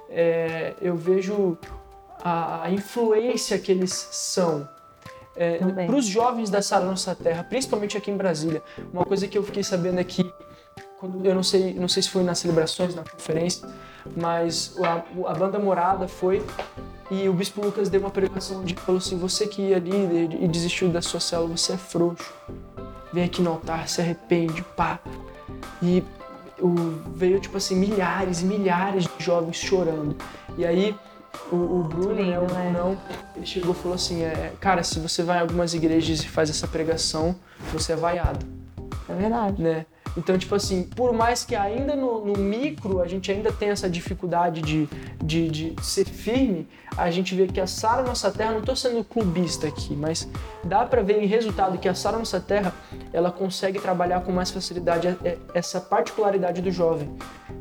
é, 0.08 0.74
eu 0.80 0.96
vejo 0.96 1.58
a 2.22 2.70
influência 2.70 3.58
que 3.58 3.70
eles 3.70 3.92
são 3.92 4.68
é, 5.36 5.58
para 5.58 5.94
os 5.94 6.04
jovens 6.04 6.50
da 6.50 6.60
Sara 6.60 6.84
Nossa 6.84 7.14
Terra, 7.14 7.44
principalmente 7.44 7.96
aqui 7.96 8.10
em 8.10 8.16
Brasília. 8.16 8.62
Uma 8.92 9.04
coisa 9.04 9.28
que 9.28 9.38
eu 9.38 9.42
fiquei 9.42 9.62
sabendo 9.62 10.00
é 10.00 10.04
quando, 10.98 11.24
eu 11.24 11.34
não 11.34 11.44
sei, 11.44 11.74
não 11.74 11.86
sei 11.86 12.02
se 12.02 12.10
foi 12.10 12.24
nas 12.24 12.40
celebrações, 12.40 12.94
na 12.94 13.04
conferência, 13.04 13.68
mas 14.16 14.74
a, 14.82 15.30
a 15.30 15.34
banda 15.34 15.58
Morada 15.58 16.08
foi 16.08 16.44
e 17.10 17.28
o 17.28 17.32
Bispo 17.32 17.64
Lucas 17.64 17.88
deu 17.88 18.00
uma 18.00 18.10
pregação 18.10 18.60
onde 18.60 18.74
falou 18.74 18.98
assim: 18.98 19.16
você 19.16 19.46
que 19.46 19.62
ia 19.62 19.78
líder 19.78 20.42
e 20.42 20.48
desistiu 20.48 20.88
da 20.88 21.00
sua 21.00 21.20
célula, 21.20 21.56
você 21.56 21.72
é 21.74 21.76
frouxo. 21.76 22.34
Vem 23.12 23.24
aqui 23.24 23.40
no 23.40 23.52
altar, 23.52 23.88
se 23.88 24.00
arrepende, 24.00 24.62
pá. 24.76 24.98
E 25.80 26.02
o, 26.60 26.74
veio 27.14 27.40
tipo 27.40 27.56
assim 27.56 27.76
milhares 27.76 28.42
e 28.42 28.44
milhares 28.44 29.04
de 29.04 29.24
jovens 29.24 29.56
chorando. 29.56 30.16
E 30.58 30.66
aí 30.66 30.94
o, 31.50 31.56
o 31.56 31.82
Bruno, 31.84 32.14
né, 32.14 32.22
lindo, 32.22 32.30
né, 32.32 32.38
o 32.38 32.46
Brunão, 32.46 32.98
ele 33.36 33.46
chegou 33.46 33.72
e 33.72 33.74
falou 33.74 33.94
assim, 33.94 34.22
é, 34.22 34.52
cara, 34.60 34.82
se 34.82 34.98
você 34.98 35.22
vai 35.22 35.38
em 35.38 35.40
algumas 35.40 35.74
igrejas 35.74 36.22
e 36.22 36.28
faz 36.28 36.50
essa 36.50 36.66
pregação, 36.66 37.34
você 37.72 37.92
é 37.92 37.96
vaiado. 37.96 38.44
É 39.08 39.14
verdade. 39.14 39.62
Né? 39.62 39.86
Então, 40.16 40.36
tipo 40.36 40.54
assim, 40.54 40.82
por 40.82 41.12
mais 41.12 41.44
que 41.44 41.54
ainda 41.54 41.94
no, 41.94 42.24
no 42.24 42.36
micro 42.36 43.00
a 43.00 43.06
gente 43.06 43.30
ainda 43.30 43.52
tenha 43.52 43.72
essa 43.72 43.88
dificuldade 43.88 44.60
de, 44.60 44.88
de, 45.22 45.48
de, 45.48 45.76
ser 45.82 46.06
firme, 46.06 46.66
a 46.96 47.10
gente 47.10 47.34
vê 47.34 47.46
que 47.46 47.60
a 47.60 47.66
Sara 47.66 48.02
Nossa 48.02 48.30
Terra, 48.30 48.52
não 48.52 48.60
estou 48.60 48.74
sendo 48.74 49.04
clubista 49.04 49.68
aqui, 49.68 49.94
mas 49.94 50.28
dá 50.64 50.84
para 50.84 51.02
ver 51.02 51.22
em 51.22 51.26
resultado 51.26 51.78
que 51.78 51.88
a 51.88 51.94
Sara 51.94 52.18
Nossa 52.18 52.40
Terra, 52.40 52.74
ela 53.12 53.30
consegue 53.30 53.78
trabalhar 53.78 54.20
com 54.22 54.32
mais 54.32 54.50
facilidade 54.50 55.16
essa 55.54 55.80
particularidade 55.80 56.60
do 56.60 56.70
jovem, 56.70 57.08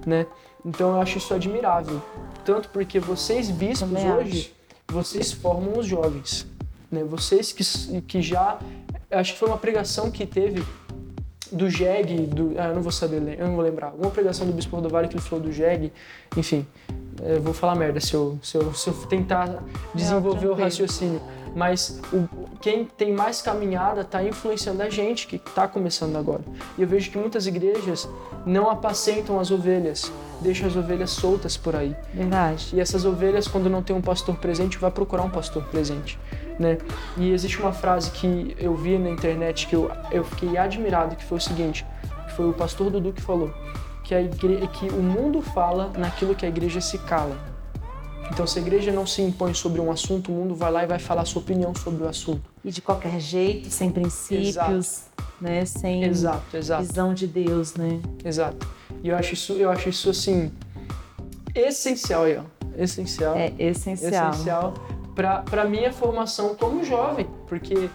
né? 0.06 0.26
Então 0.66 0.96
eu 0.96 1.02
acho 1.02 1.18
isso 1.18 1.34
admirável. 1.34 2.02
Tanto 2.48 2.70
porque 2.70 2.98
vocês 2.98 3.52
bispos 3.52 3.92
hoje, 3.92 4.54
vocês 4.88 5.34
formam 5.34 5.78
os 5.78 5.86
jovens. 5.86 6.48
Né? 6.90 7.04
Vocês 7.04 7.52
que, 7.52 8.02
que 8.04 8.22
já. 8.22 8.58
Acho 9.12 9.34
que 9.34 9.40
foi 9.40 9.50
uma 9.50 9.58
pregação 9.58 10.10
que 10.10 10.26
teve 10.26 10.64
do 11.52 11.70
Jeg, 11.70 12.26
do, 12.28 12.54
ah, 12.58 12.68
eu 12.68 12.76
não 12.76 12.82
vou 12.82 12.92
saber, 12.94 13.38
eu 13.38 13.48
não 13.48 13.56
vou 13.56 13.66
lembrar. 13.66 13.94
Uma 13.94 14.10
pregação 14.10 14.48
do 14.48 14.54
Bispo 14.54 14.78
Rodovalho 14.78 15.10
que 15.10 15.16
ele 15.16 15.22
falou 15.22 15.44
do 15.44 15.52
Jeg, 15.52 15.92
enfim, 16.38 16.66
eu 17.22 17.42
vou 17.42 17.54
falar 17.54 17.76
merda 17.76 18.00
se 18.00 18.14
eu, 18.14 18.40
se 18.42 18.56
eu, 18.56 18.74
se 18.74 18.88
eu 18.88 18.94
tentar 19.08 19.62
desenvolver 19.94 20.46
não, 20.46 20.54
o 20.54 20.56
raciocínio. 20.56 21.22
Mas 21.56 22.02
o, 22.14 22.28
quem 22.60 22.86
tem 22.86 23.12
mais 23.12 23.42
caminhada 23.42 24.02
está 24.02 24.24
influenciando 24.24 24.82
a 24.84 24.90
gente 24.90 25.28
que 25.28 25.38
está 25.38 25.68
começando 25.68 26.16
agora. 26.16 26.42
E 26.78 26.82
eu 26.82 26.88
vejo 26.88 27.10
que 27.12 27.18
muitas 27.18 27.48
igrejas 27.48 28.08
não 28.46 28.70
apacentam 28.70 29.40
as 29.40 29.52
ovelhas, 29.52 30.12
deixam 30.42 30.68
as 30.68 30.76
ovelhas 30.76 31.12
soltas 31.12 31.58
por 31.58 31.76
aí. 31.76 31.96
Verdade. 32.14 32.70
E 32.74 32.80
essas 32.80 33.06
ovelhas, 33.06 33.48
quando 33.48 33.70
não 33.70 33.82
tem 33.84 33.96
um 33.96 34.02
pastor 34.02 34.36
presente, 34.38 34.78
vai 34.78 34.92
procurar 34.92 35.24
um 35.24 35.30
pastor 35.30 35.64
presente. 35.66 36.20
Né? 36.60 36.78
E 37.18 37.32
existe 37.32 37.60
uma 37.60 37.74
frase 37.74 38.12
que 38.12 38.56
eu 38.60 38.76
vi 38.76 38.98
na 38.98 39.10
internet 39.10 39.68
que 39.68 39.76
eu, 39.76 39.92
eu 40.12 40.24
fiquei 40.24 40.58
admirado, 40.58 41.16
que 41.16 41.24
foi 41.24 41.38
o 41.38 41.42
seguinte, 41.42 41.86
que 42.28 42.34
foi 42.34 42.50
o 42.50 42.54
pastor 42.54 42.90
Dudu 42.90 43.14
que 43.14 43.22
falou, 43.22 43.54
que, 44.04 44.16
a 44.16 44.22
igre... 44.22 44.68
que 44.68 44.88
o 44.90 45.04
mundo 45.04 45.42
fala 45.42 45.92
naquilo 45.98 46.34
que 46.34 46.46
a 46.46 46.50
igreja 46.50 46.82
se 46.82 46.98
cala. 47.00 47.57
Então, 48.32 48.46
se 48.46 48.60
a 48.60 48.62
igreja 48.62 48.92
não 48.92 49.06
se 49.08 49.22
impõe 49.22 49.54
sobre 49.54 49.82
um 49.82 49.92
assunto, 49.92 50.32
o 50.32 50.36
mundo 50.36 50.54
vai 50.54 50.72
lá 50.72 50.84
e 50.84 50.88
vai 50.88 51.00
falar 51.00 51.22
a 51.22 51.26
sua 51.26 51.42
opinião 51.42 51.74
sobre 51.74 52.04
o 52.04 52.08
assunto. 52.08 52.42
E 52.64 52.72
de 52.72 52.82
qualquer 52.82 53.20
jeito, 53.20 53.70
sem 53.70 53.90
princípios, 53.90 54.50
exato. 54.50 54.82
né? 55.42 55.66
Sem 55.66 56.04
exato, 56.04 56.58
exato. 56.58 56.84
visão 56.84 57.14
de 57.14 57.26
Deus, 57.26 57.76
né? 57.76 58.00
Exato. 58.24 58.68
E 59.04 59.10
eu 59.10 59.16
acho 59.16 59.34
isso, 59.34 59.54
eu 59.54 59.72
acho 59.72 59.90
isso 59.90 60.10
assim 60.10 60.52
essencial 61.56 62.24
ó. 62.24 62.58
Essencial. 62.78 63.36
É 63.36 63.54
essencial. 63.58 64.32
Essencial 64.32 64.74
para 65.16 65.66
minha 65.66 65.92
formação 65.92 66.54
como 66.54 66.84
jovem, 66.84 67.28
porque 67.48 67.90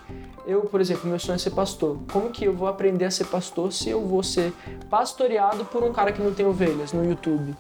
eu, 0.45 0.63
por 0.63 0.81
exemplo, 0.81 1.09
meu 1.09 1.21
sonho 1.21 1.37
é 1.37 1.39
ser 1.39 1.51
pastor. 1.51 1.99
Como 2.13 2.31
que 2.31 2.45
eu 2.45 2.53
vou 2.53 2.67
aprender 2.67 3.05
a 3.05 3.11
ser 3.13 3.27
pastor 3.27 3.73
se 3.73 3.89
eu 3.91 4.05
vou 4.05 4.25
ser 4.25 4.53
pastoreado 4.91 5.65
por 5.67 5.85
um 5.85 5.93
cara 5.93 6.11
que 6.11 6.21
não 6.21 6.35
tem 6.35 6.45
ovelhas 6.45 6.93
no 6.93 7.05
YouTube? 7.05 7.55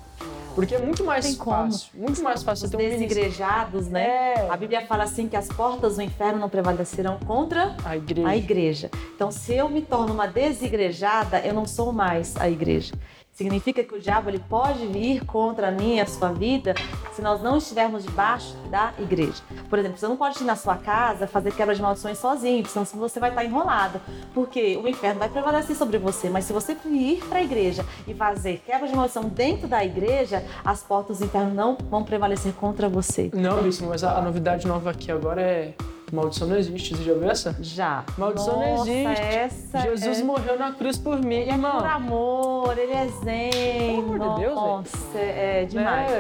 Porque 0.55 0.75
é 0.75 0.79
muito 0.79 1.05
mais 1.05 1.35
fácil. 1.37 1.91
Muito 1.95 2.23
mais 2.23 2.43
fácil 2.43 2.67
Os 2.67 2.71
ter 2.71 2.77
um 2.77 2.81
desigrejados, 2.81 3.89
né? 3.89 4.35
É. 4.35 4.49
A 4.51 4.57
Bíblia 4.57 4.87
fala 4.87 5.05
assim 5.05 5.29
que 5.29 5.37
as 5.37 5.49
portas 5.49 5.97
do 5.97 6.03
inferno 6.03 6.39
não 6.39 6.49
prevalecerão 6.49 7.19
contra 7.27 7.75
a 7.85 7.97
igreja. 7.97 8.29
a 8.29 8.37
igreja. 8.37 8.91
Então, 9.15 9.31
se 9.31 9.55
eu 9.55 9.69
me 9.69 9.83
torno 9.83 10.13
uma 10.13 10.27
desigrejada, 10.27 11.41
eu 11.41 11.55
não 11.55 11.67
sou 11.67 11.93
mais 11.93 12.37
a 12.37 12.49
igreja. 12.49 12.93
Significa 13.33 13.83
que 13.83 13.95
o 13.95 14.01
diabo 14.01 14.29
ele 14.29 14.39
pode 14.47 14.87
vir 14.87 15.25
contra 15.25 15.71
mim 15.71 15.97
e 15.97 16.01
a 16.01 16.07
sua 16.07 16.31
vida 16.33 16.75
se 17.15 17.23
nós 17.23 17.41
não 17.41 17.57
estivermos 17.57 18.05
debaixo 18.05 18.55
da 18.71 18.93
igreja. 18.99 19.43
Por 19.71 19.79
exemplo, 19.79 19.97
você 19.97 20.07
não 20.07 20.19
pode 20.19 20.43
ir 20.43 20.45
na 20.45 20.55
sua 20.55 20.77
casa 20.77 21.27
fazer 21.27 21.51
quebra 21.53 21.75
de 21.75 21.81
maldições 21.81 22.19
sozinho, 22.19 22.65
senão 22.67 22.85
você 22.85 23.19
vai 23.19 23.31
estar 23.31 23.43
enrolado. 23.43 24.01
Porque 24.35 24.77
o 24.77 24.87
inferno 24.87 25.19
vai 25.19 25.31
prevalecer 25.31 25.75
sobre 25.75 25.99
você. 25.99 26.29
Mas 26.29 26.45
se 26.45 26.53
você 26.53 26.77
ir 26.85 27.25
para 27.27 27.39
a 27.39 27.43
igreja 27.43 27.87
e 28.07 28.13
fazer 28.13 28.63
quebra 28.67 28.87
de 28.87 28.95
maldição 28.95 29.25
dentro 29.25 29.67
da 29.67 29.83
igreja, 29.83 30.45
as 30.63 30.83
portas 30.83 31.19
do 31.21 31.25
inferno 31.25 31.55
não 31.55 31.79
vão 31.89 32.05
prevalecer 32.05 32.53
contra 32.53 32.87
você. 32.87 33.31
Não, 33.33 33.63
Bispo, 33.63 33.87
mas 33.87 34.05
a, 34.05 34.19
a 34.19 34.21
novidade 34.21 34.67
nova 34.67 34.91
aqui 34.91 35.11
agora 35.11 35.41
é 35.41 35.75
Maldição 36.13 36.47
não 36.47 36.57
existe. 36.59 36.95
Você 36.95 37.05
já 37.05 37.15
viu 37.15 37.31
essa? 37.31 37.57
Já. 37.59 38.05
Maldição 38.19 38.61
Nossa, 38.61 38.67
não 38.67 38.87
existe. 38.87 39.23
Essa 39.23 39.79
Jesus 39.81 40.21
é... 40.21 40.23
morreu 40.23 40.59
na 40.59 40.73
cruz 40.73 40.99
por 40.99 41.19
mim, 41.19 41.37
ele 41.37 41.53
irmão. 41.53 41.79
É 41.79 41.81
por 41.81 41.87
amor, 41.87 42.79
ele 42.79 42.93
é 42.93 43.09
zen. 43.09 43.51
Pelo 43.51 44.15
amor 44.15 44.37
de 44.37 44.41
Deus, 44.43 44.55
Nossa, 44.55 45.19
é, 45.19 45.63
é 45.63 45.65
demais. 45.65 46.13
É, 46.13 46.15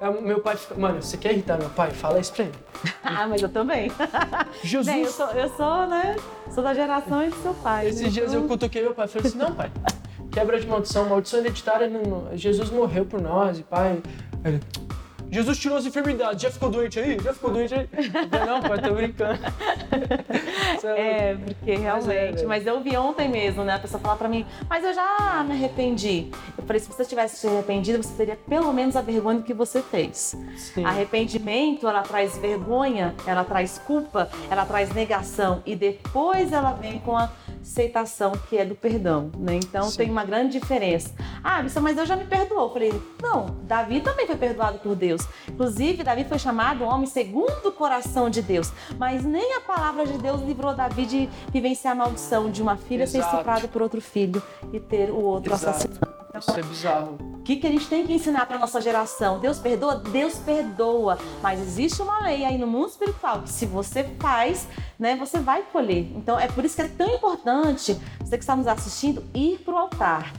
é, 0.00 0.06
é, 0.06 0.10
meu 0.22 0.40
pai 0.40 0.56
fica... 0.56 0.74
Mano, 0.74 1.02
você 1.02 1.18
quer 1.18 1.32
irritar 1.32 1.58
meu 1.58 1.68
pai? 1.68 1.90
Fala 1.90 2.18
isso 2.18 2.32
pra 2.32 2.44
ele. 2.44 2.54
ah, 3.04 3.26
mas 3.28 3.42
eu 3.42 3.50
também. 3.50 3.92
Jesus. 4.64 4.86
Bem, 4.86 5.04
eu, 5.04 5.10
sou, 5.10 5.28
eu 5.32 5.50
sou, 5.50 5.86
né? 5.86 6.16
Sou 6.50 6.64
da 6.64 6.72
geração 6.72 7.28
de 7.28 7.36
seu 7.36 7.52
pai. 7.52 7.88
Esses 7.88 8.00
né? 8.00 8.08
dias 8.08 8.32
eu 8.32 8.48
cutuquei 8.48 8.80
meu 8.80 8.94
pai 8.94 9.04
e 9.04 9.08
falei 9.08 9.28
assim, 9.28 9.38
não, 9.38 9.54
pai, 9.54 9.70
quebra 10.32 10.58
de 10.58 10.66
maldição, 10.66 11.06
maldição 11.10 11.40
hereditária, 11.40 11.90
não, 11.90 12.34
Jesus 12.34 12.70
morreu 12.70 13.04
por 13.04 13.20
nós, 13.20 13.58
e 13.58 13.62
pai... 13.62 14.02
Ele, 14.42 14.60
Jesus 15.30 15.58
tirou 15.58 15.76
as 15.76 15.86
enfermidades, 15.86 16.40
já 16.42 16.50
ficou 16.50 16.70
doente 16.70 16.98
aí? 16.98 17.18
Já 17.22 17.32
ficou 17.32 17.50
doente 17.50 17.74
aí? 17.74 17.88
Não, 18.46 18.60
pai, 18.60 18.80
tô 18.80 18.94
brincando. 18.94 19.38
é, 20.96 21.34
porque 21.34 21.74
realmente. 21.74 22.06
Mas, 22.06 22.42
mas, 22.44 22.66
eu 22.66 22.80
vi 22.80 22.96
ontem 22.96 23.28
mesmo, 23.28 23.64
né? 23.64 23.74
A 23.74 23.78
pessoa 23.78 24.00
falar 24.00 24.16
pra 24.16 24.28
mim, 24.28 24.46
mas 24.68 24.84
eu 24.84 24.94
já 24.94 25.44
me 25.46 25.54
arrependi. 25.54 26.30
Eu 26.56 26.64
falei, 26.64 26.80
se 26.80 26.88
você 26.88 27.04
tivesse 27.04 27.36
se 27.36 27.46
arrependido, 27.46 28.02
você 28.02 28.14
teria 28.14 28.36
pelo 28.36 28.72
menos 28.72 28.96
a 28.96 29.00
vergonha 29.00 29.38
do 29.38 29.44
que 29.44 29.54
você 29.54 29.82
fez. 29.82 30.36
Sim. 30.56 30.84
Arrependimento, 30.84 31.88
ela 31.88 32.02
traz 32.02 32.38
vergonha, 32.38 33.14
ela 33.26 33.44
traz 33.44 33.78
culpa, 33.78 34.28
ela 34.50 34.64
traz 34.64 34.92
negação. 34.92 35.62
E 35.66 35.74
depois 35.74 36.52
ela 36.52 36.72
vem 36.72 36.98
com 37.00 37.16
a 37.16 37.30
aceitação 37.66 38.32
que 38.48 38.56
é 38.56 38.64
do 38.64 38.74
perdão, 38.74 39.30
né? 39.38 39.56
Então 39.56 39.84
Sim. 39.84 39.96
tem 39.96 40.10
uma 40.10 40.24
grande 40.24 40.58
diferença. 40.58 41.10
Ah, 41.42 41.64
mas 41.80 41.98
eu 41.98 42.06
já 42.06 42.16
me 42.16 42.24
perdoou. 42.24 42.64
Eu 42.64 42.72
falei, 42.72 43.02
não, 43.22 43.56
Davi 43.62 44.00
também 44.00 44.26
foi 44.26 44.36
perdoado 44.36 44.78
por 44.78 44.94
Deus. 44.94 45.06
Deus. 45.06 45.28
Inclusive, 45.48 46.02
Davi 46.02 46.24
foi 46.24 46.38
chamado 46.38 46.84
homem 46.84 47.06
segundo 47.06 47.66
o 47.68 47.72
coração 47.72 48.28
de 48.28 48.42
Deus. 48.42 48.72
Mas 48.98 49.24
nem 49.24 49.54
a 49.54 49.60
palavra 49.60 50.06
de 50.06 50.18
Deus 50.18 50.42
livrou 50.42 50.74
Davi 50.74 51.06
de 51.06 51.28
vivenciar 51.52 51.92
a 51.92 51.96
maldição 51.96 52.50
de 52.50 52.60
uma 52.60 52.76
filha 52.76 53.04
Exato. 53.04 53.24
ser 53.24 53.30
estuprada 53.30 53.68
por 53.68 53.82
outro 53.82 54.00
filho 54.00 54.42
e 54.72 54.80
ter 54.80 55.10
o 55.10 55.20
outro 55.20 55.52
Exato. 55.52 55.70
assassinado. 55.70 56.15
Então, 56.36 56.54
Isso 56.54 56.60
é 56.60 56.62
bizarro. 56.62 57.18
O 57.20 57.42
que, 57.42 57.56
que 57.56 57.66
a 57.66 57.70
gente 57.70 57.86
tem 57.86 58.06
que 58.06 58.12
ensinar 58.12 58.46
para 58.46 58.58
nossa 58.58 58.80
geração? 58.80 59.38
Deus 59.38 59.58
perdoa? 59.58 59.96
Deus 59.96 60.34
perdoa. 60.38 61.18
Mas 61.42 61.60
existe 61.60 62.02
uma 62.02 62.20
lei 62.20 62.44
aí 62.44 62.58
no 62.58 62.66
mundo 62.66 62.88
espiritual 62.88 63.42
que 63.42 63.48
se 63.48 63.64
você 63.66 64.04
faz, 64.18 64.66
né, 64.98 65.16
você 65.16 65.38
vai 65.38 65.62
colher. 65.62 66.10
Então 66.16 66.38
é 66.38 66.48
por 66.48 66.64
isso 66.64 66.76
que 66.76 66.82
é 66.82 66.88
tão 66.88 67.08
importante, 67.14 67.96
você 68.20 68.36
que 68.36 68.42
está 68.42 68.56
nos 68.56 68.66
assistindo, 68.66 69.24
ir 69.34 69.58
para 69.60 69.74
o 69.74 69.78
altar. 69.78 70.32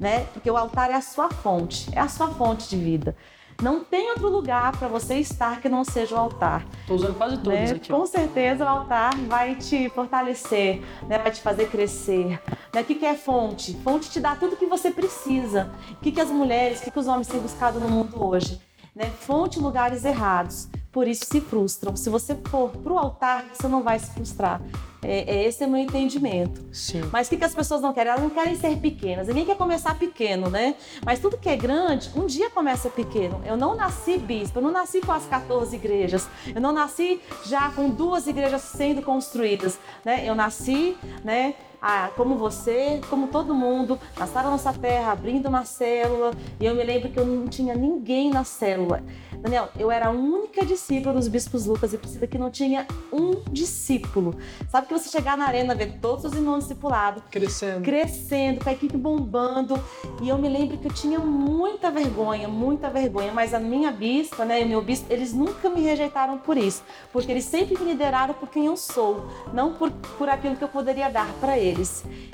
Né? 0.00 0.24
Porque 0.32 0.50
o 0.50 0.56
altar 0.56 0.90
é 0.90 0.94
a 0.94 1.00
sua 1.00 1.30
fonte, 1.30 1.88
é 1.92 2.00
a 2.00 2.08
sua 2.08 2.28
fonte 2.28 2.68
de 2.68 2.76
vida. 2.76 3.16
Não 3.62 3.82
tem 3.82 4.10
outro 4.10 4.28
lugar 4.28 4.76
para 4.76 4.86
você 4.86 5.14
estar 5.14 5.60
que 5.60 5.68
não 5.68 5.82
seja 5.82 6.14
o 6.14 6.18
altar. 6.18 6.66
Estou 6.80 6.96
usando 6.96 7.14
quase 7.14 7.36
todos 7.38 7.58
né? 7.58 7.70
aqui. 7.70 7.90
Com 7.90 8.06
certeza 8.06 8.64
o 8.64 8.68
altar 8.68 9.16
vai 9.20 9.54
te 9.54 9.88
fortalecer, 9.90 10.82
né? 11.08 11.18
vai 11.18 11.30
te 11.30 11.40
fazer 11.40 11.68
crescer. 11.70 12.40
Né? 12.72 12.82
O 12.82 12.84
que, 12.84 12.94
que 12.94 13.06
é 13.06 13.14
fonte? 13.14 13.74
Fonte 13.82 14.10
te 14.10 14.20
dá 14.20 14.36
tudo 14.36 14.54
o 14.54 14.56
que 14.56 14.66
você 14.66 14.90
precisa. 14.90 15.70
O 15.92 15.96
que, 15.96 16.12
que 16.12 16.20
as 16.20 16.30
mulheres, 16.30 16.80
o 16.80 16.84
que, 16.84 16.90
que 16.90 16.98
os 16.98 17.06
homens 17.06 17.28
têm 17.28 17.40
buscado 17.40 17.80
no 17.80 17.88
mundo 17.88 18.22
hoje? 18.22 18.60
Né? 18.96 19.10
Fonte 19.20 19.60
lugares 19.60 20.04
errados 20.04 20.68
por 20.96 21.06
isso 21.06 21.26
se 21.26 21.42
frustram. 21.42 21.94
Se 21.94 22.08
você 22.08 22.34
for 22.48 22.70
para 22.70 22.90
o 22.90 22.96
altar, 22.96 23.44
você 23.52 23.68
não 23.68 23.82
vai 23.82 23.98
se 23.98 24.10
frustrar. 24.12 24.62
É, 25.02 25.36
é 25.36 25.44
esse 25.44 25.62
é 25.62 25.66
o 25.66 25.70
meu 25.70 25.78
entendimento. 25.78 26.64
Sim. 26.72 27.02
Mas 27.12 27.26
o 27.26 27.30
que, 27.30 27.36
que 27.36 27.44
as 27.44 27.54
pessoas 27.54 27.82
não 27.82 27.92
querem? 27.92 28.12
Elas 28.12 28.22
não 28.22 28.30
querem 28.30 28.56
ser 28.56 28.74
pequenas. 28.78 29.28
Ninguém 29.28 29.44
quer 29.44 29.58
começar 29.58 29.98
pequeno, 29.98 30.48
né? 30.48 30.74
Mas 31.04 31.20
tudo 31.20 31.36
que 31.36 31.50
é 31.50 31.56
grande, 31.56 32.10
um 32.16 32.24
dia 32.24 32.48
começa 32.48 32.88
pequeno. 32.88 33.42
Eu 33.44 33.58
não 33.58 33.76
nasci 33.76 34.16
bispo, 34.16 34.58
eu 34.58 34.62
não 34.62 34.72
nasci 34.72 35.02
com 35.02 35.12
as 35.12 35.26
14 35.26 35.76
igrejas. 35.76 36.26
Eu 36.54 36.62
não 36.62 36.72
nasci 36.72 37.20
já 37.44 37.70
com 37.72 37.90
duas 37.90 38.26
igrejas 38.26 38.62
sendo 38.62 39.02
construídas. 39.02 39.78
Né? 40.02 40.26
Eu 40.26 40.34
nasci, 40.34 40.96
né? 41.22 41.56
Ah, 41.88 42.10
como 42.16 42.34
você, 42.34 43.00
como 43.08 43.28
todo 43.28 43.54
mundo, 43.54 43.96
nasceram 44.18 44.46
na 44.46 44.50
nossa 44.50 44.72
terra, 44.72 45.12
abrindo 45.12 45.48
uma 45.48 45.64
célula. 45.64 46.32
E 46.58 46.66
eu 46.66 46.74
me 46.74 46.82
lembro 46.82 47.10
que 47.10 47.16
eu 47.16 47.24
não 47.24 47.46
tinha 47.46 47.76
ninguém 47.76 48.28
na 48.28 48.42
célula. 48.42 49.04
Daniel, 49.40 49.68
eu 49.78 49.88
era 49.90 50.08
a 50.08 50.10
única 50.10 50.64
discípula 50.64 51.14
dos 51.14 51.28
bispos 51.28 51.66
Lucas 51.66 51.92
e 51.92 51.98
Priscila 51.98 52.26
que 52.26 52.38
não 52.38 52.50
tinha 52.50 52.86
um 53.12 53.40
discípulo. 53.52 54.34
Sabe 54.68 54.88
que 54.88 54.94
você 54.94 55.08
chegar 55.08 55.36
na 55.36 55.46
arena, 55.46 55.76
ver 55.76 55.98
todos 56.00 56.24
os 56.24 56.32
irmãos 56.32 56.60
discipulados. 56.64 57.22
Crescendo. 57.30 57.84
Crescendo, 57.84 58.64
com 58.64 58.68
a 58.68 58.72
equipe 58.72 58.96
bombando. 58.96 59.78
E 60.20 60.28
eu 60.28 60.38
me 60.38 60.48
lembro 60.48 60.76
que 60.78 60.88
eu 60.88 60.92
tinha 60.92 61.20
muita 61.20 61.88
vergonha, 61.92 62.48
muita 62.48 62.90
vergonha. 62.90 63.30
Mas 63.30 63.54
a 63.54 63.60
minha 63.60 63.92
bispa, 63.92 64.44
né, 64.44 64.60
e 64.60 64.64
o 64.64 64.68
meu 64.68 64.82
bispo, 64.82 65.06
eles 65.12 65.32
nunca 65.32 65.70
me 65.70 65.82
rejeitaram 65.82 66.38
por 66.38 66.56
isso. 66.56 66.82
Porque 67.12 67.30
eles 67.30 67.44
sempre 67.44 67.78
me 67.78 67.92
lideraram 67.92 68.34
por 68.34 68.48
quem 68.48 68.66
eu 68.66 68.76
sou, 68.76 69.26
não 69.52 69.74
por, 69.74 69.92
por 70.18 70.28
aquilo 70.28 70.56
que 70.56 70.64
eu 70.64 70.68
poderia 70.68 71.08
dar 71.08 71.32
para 71.40 71.56
eles. 71.56 71.75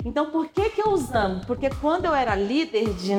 Então, 0.05 0.29
por 0.31 0.47
que 0.47 0.69
que 0.69 0.81
eu 0.81 0.91
os 0.91 1.13
amo? 1.13 1.41
Porque 1.45 1.69
quando 1.69 2.05
eu 2.05 2.13
era 2.13 2.35
líder 2.35 2.93
de, 2.93 3.13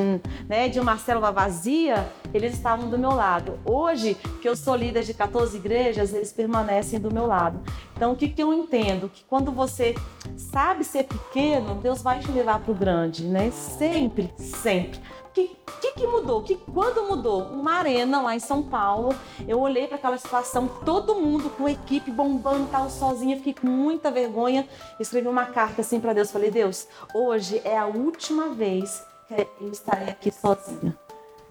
né, 0.47 0.67
de 0.67 0.79
uma 0.79 0.97
célula 0.97 1.31
vazia, 1.31 2.07
eles 2.33 2.53
estavam 2.53 2.89
do 2.89 2.97
meu 2.97 3.11
lado. 3.11 3.59
Hoje, 3.65 4.15
que 4.41 4.47
eu 4.47 4.55
sou 4.55 4.75
líder 4.75 5.03
de 5.03 5.13
14 5.13 5.57
igrejas, 5.57 6.13
eles 6.13 6.31
permanecem 6.31 6.99
do 6.99 7.13
meu 7.13 7.25
lado. 7.25 7.59
Então, 7.95 8.11
o 8.11 8.15
que, 8.15 8.27
que 8.29 8.41
eu 8.41 8.53
entendo? 8.53 9.09
Que 9.09 9.23
quando 9.23 9.51
você 9.51 9.95
sabe 10.37 10.83
ser 10.83 11.03
pequeno, 11.03 11.75
Deus 11.75 12.01
vai 12.01 12.19
te 12.19 12.31
levar 12.31 12.59
para 12.59 12.71
o 12.71 12.75
grande, 12.75 13.25
né? 13.25 13.51
Sempre, 13.51 14.33
sempre. 14.37 14.99
Que, 15.35 15.53
que, 15.81 15.91
que, 15.91 16.07
mudou? 16.07 16.41
Que 16.41 16.55
quando 16.55 17.09
mudou? 17.09 17.43
Uma 17.43 17.73
arena 17.73 18.21
lá 18.21 18.33
em 18.33 18.39
São 18.39 18.63
Paulo, 18.63 19.13
eu 19.45 19.59
olhei 19.59 19.85
para 19.85 19.97
aquela 19.97 20.17
situação, 20.17 20.65
todo 20.85 21.13
mundo 21.15 21.49
com 21.49 21.67
equipe 21.67 22.09
bombando, 22.09 22.69
tal, 22.71 22.89
sozinha, 22.89 23.35
fiquei 23.35 23.53
com 23.53 23.67
muita 23.67 24.09
vergonha. 24.09 24.65
Escrevi 24.97 25.27
uma 25.27 25.45
carta 25.47 25.81
assim 25.81 25.99
para 25.99 26.13
Deus, 26.13 26.31
falei: 26.31 26.49
Deus, 26.49 26.87
hoje 27.13 27.61
é 27.65 27.77
a 27.77 27.85
última 27.85 28.53
vez 28.53 29.05
que 29.27 29.45
eu 29.59 29.71
estarei 29.73 30.07
aqui 30.07 30.31
sozinha. 30.31 30.97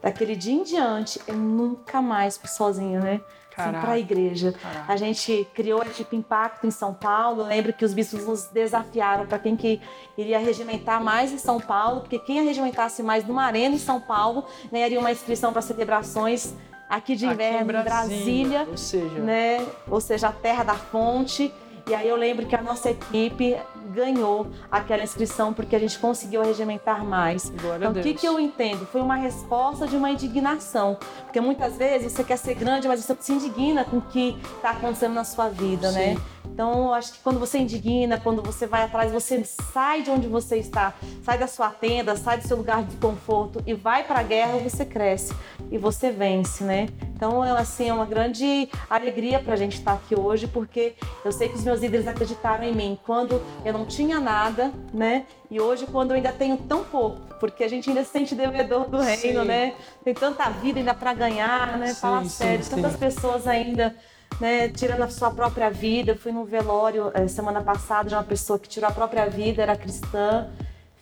Daquele 0.01 0.35
dia 0.35 0.55
em 0.55 0.63
diante, 0.63 1.21
eu 1.27 1.37
nunca 1.37 2.01
mais 2.01 2.39
fui 2.39 2.49
sozinha, 2.49 3.01
né? 3.01 3.21
Assim, 3.57 3.81
para 3.81 3.93
a 3.93 3.99
igreja. 3.99 4.53
Caraca. 4.53 4.93
A 4.93 4.97
gente 4.97 5.47
criou 5.55 5.83
a 5.83 5.87
Equipe 5.87 6.17
Impacto 6.17 6.67
em 6.67 6.71
São 6.71 6.93
Paulo. 6.93 7.43
Eu 7.43 7.47
lembro 7.47 7.73
que 7.73 7.85
os 7.85 7.95
bispos 7.95 8.27
nos 8.27 8.47
desafiaram 8.47 9.27
para 9.27 9.39
quem 9.39 9.57
que 9.57 9.81
iria 10.17 10.39
regimentar 10.39 11.03
mais 11.03 11.33
em 11.33 11.39
São 11.39 11.61
Paulo, 11.61 12.01
porque 12.01 12.19
quem 12.19 12.45
regimentasse 12.45 13.03
mais 13.03 13.27
numa 13.27 13.45
arena 13.45 13.75
em 13.75 13.79
São 13.79 14.01
Paulo 14.01 14.45
ganharia 14.71 14.99
uma 14.99 15.13
inscrição 15.13 15.53
para 15.53 15.63
celebrações 15.63 16.55
aqui 16.89 17.17
de 17.17 17.27
inverno 17.27 17.59
aqui 17.59 17.65
em 17.65 17.67
Brasília, 17.67 18.65
Brasília, 18.65 18.67
ou 18.71 18.77
seja, 18.77 19.19
né? 19.21 19.67
Ou 19.89 20.01
seja, 20.01 20.29
a 20.29 20.33
terra 20.33 20.65
da 20.65 20.75
fonte. 20.75 21.53
E 21.87 21.95
aí 21.95 22.09
eu 22.09 22.17
lembro 22.17 22.47
que 22.47 22.57
a 22.57 22.63
nossa 22.63 22.91
equipe 22.91 23.57
ganhou 23.93 24.47
aquela 24.71 25.03
inscrição 25.03 25.53
porque 25.53 25.75
a 25.77 25.79
gente 25.79 25.99
conseguiu 25.99 26.43
regimentar 26.43 27.05
mais. 27.05 27.51
Glória 27.51 27.89
então, 27.89 28.01
o 28.01 28.05
que, 28.05 28.15
que 28.15 28.27
eu 28.27 28.39
entendo? 28.39 28.87
Foi 28.87 29.01
uma 29.01 29.17
resposta 29.17 29.87
de 29.87 29.97
uma 29.97 30.11
indignação. 30.11 30.97
Porque 31.25 31.41
muitas 31.41 31.77
vezes 31.77 32.13
você 32.13 32.25
quer 32.25 32.37
ser 32.37 32.55
grande, 32.55 32.89
mas 32.89 33.05
você 33.05 33.17
se 33.21 33.33
indigna 33.33 33.85
com 33.85 33.99
o 33.99 34.03
que 34.03 34.37
está 34.57 34.71
acontecendo 34.71 35.15
na 35.15 35.25
sua 35.25 35.49
vida, 35.49 35.91
né? 35.93 36.09
Sim. 36.09 36.15
né? 36.15 36.35
Então, 36.55 36.85
eu 36.85 36.95
acho 36.95 37.15
que 37.15 37.19
quando 37.19 37.41
você 37.41 37.59
indigna, 37.59 38.21
quando 38.21 38.41
você 38.41 38.65
vai 38.65 38.85
atrás, 38.85 39.11
você 39.11 39.43
sai 39.45 40.03
de 40.03 40.11
onde 40.11 40.29
você 40.29 40.57
está, 40.57 40.95
sai 41.25 41.37
da 41.37 41.49
sua 41.49 41.69
tenda, 41.69 42.15
sai 42.15 42.39
do 42.39 42.47
seu 42.47 42.57
lugar 42.57 42.85
de 42.85 42.97
conforto 42.97 43.61
e 43.67 43.75
vai 43.75 44.05
para 44.05 44.21
a 44.21 44.23
guerra, 44.23 44.59
você 44.59 44.85
cresce 44.85 45.35
e 45.69 45.77
você 45.77 46.13
vence, 46.13 46.63
né? 46.63 46.89
Então, 47.17 47.43
assim, 47.43 47.89
é 47.89 47.93
uma 47.93 48.07
grande 48.07 48.69
alegria 48.89 49.41
para 49.41 49.55
a 49.55 49.57
gente 49.57 49.79
estar 49.79 49.95
aqui 49.95 50.15
hoje, 50.15 50.47
porque 50.47 50.95
eu 51.25 51.33
sei 51.33 51.49
que 51.49 51.57
os 51.57 51.65
meus 51.65 51.81
líderes 51.81 52.07
acreditaram 52.07 52.63
em 52.63 52.73
mim 52.73 52.99
quando 53.05 53.43
eu 53.65 53.73
não 53.75 53.85
tinha 53.85 54.21
nada, 54.21 54.73
né? 54.93 55.27
E 55.51 55.61
hoje, 55.61 55.87
quando 55.87 56.13
eu 56.13 56.17
ainda 56.17 56.33
tenho 56.33 56.57
tão 56.57 56.85
pouco, 56.85 57.21
porque 57.39 57.65
a 57.65 57.69
gente 57.69 57.89
ainda 57.89 58.05
se 58.05 58.11
sente 58.11 58.35
devedor 58.35 58.89
do 58.89 58.99
reino, 58.99 59.43
sim. 59.43 59.49
né? 59.49 59.75
Tem 60.03 60.15
tanta 60.15 60.49
vida 60.51 60.79
ainda 60.79 60.95
para 60.95 61.13
ganhar, 61.13 61.77
né? 61.77 61.89
Sim, 61.89 62.01
Fala 62.01 62.25
sério, 62.25 62.65
sim, 62.65 62.75
tantas 62.75 62.97
pessoas 62.97 63.47
ainda 63.47 63.95
né, 64.41 64.69
tirando 64.69 65.03
a 65.03 65.09
sua 65.09 65.31
própria 65.31 65.71
vida. 65.71 66.13
Eu 66.13 66.17
fui 66.17 66.33
num 66.33 66.45
velório 66.45 67.11
é, 67.15 67.27
semana 67.29 67.63
passada 67.63 68.09
de 68.09 68.15
uma 68.15 68.25
pessoa 68.25 68.59
que 68.59 68.69
tirou 68.69 68.89
a 68.89 68.93
própria 68.93 69.29
vida, 69.29 69.63
era 69.63 69.77
cristã, 69.77 70.49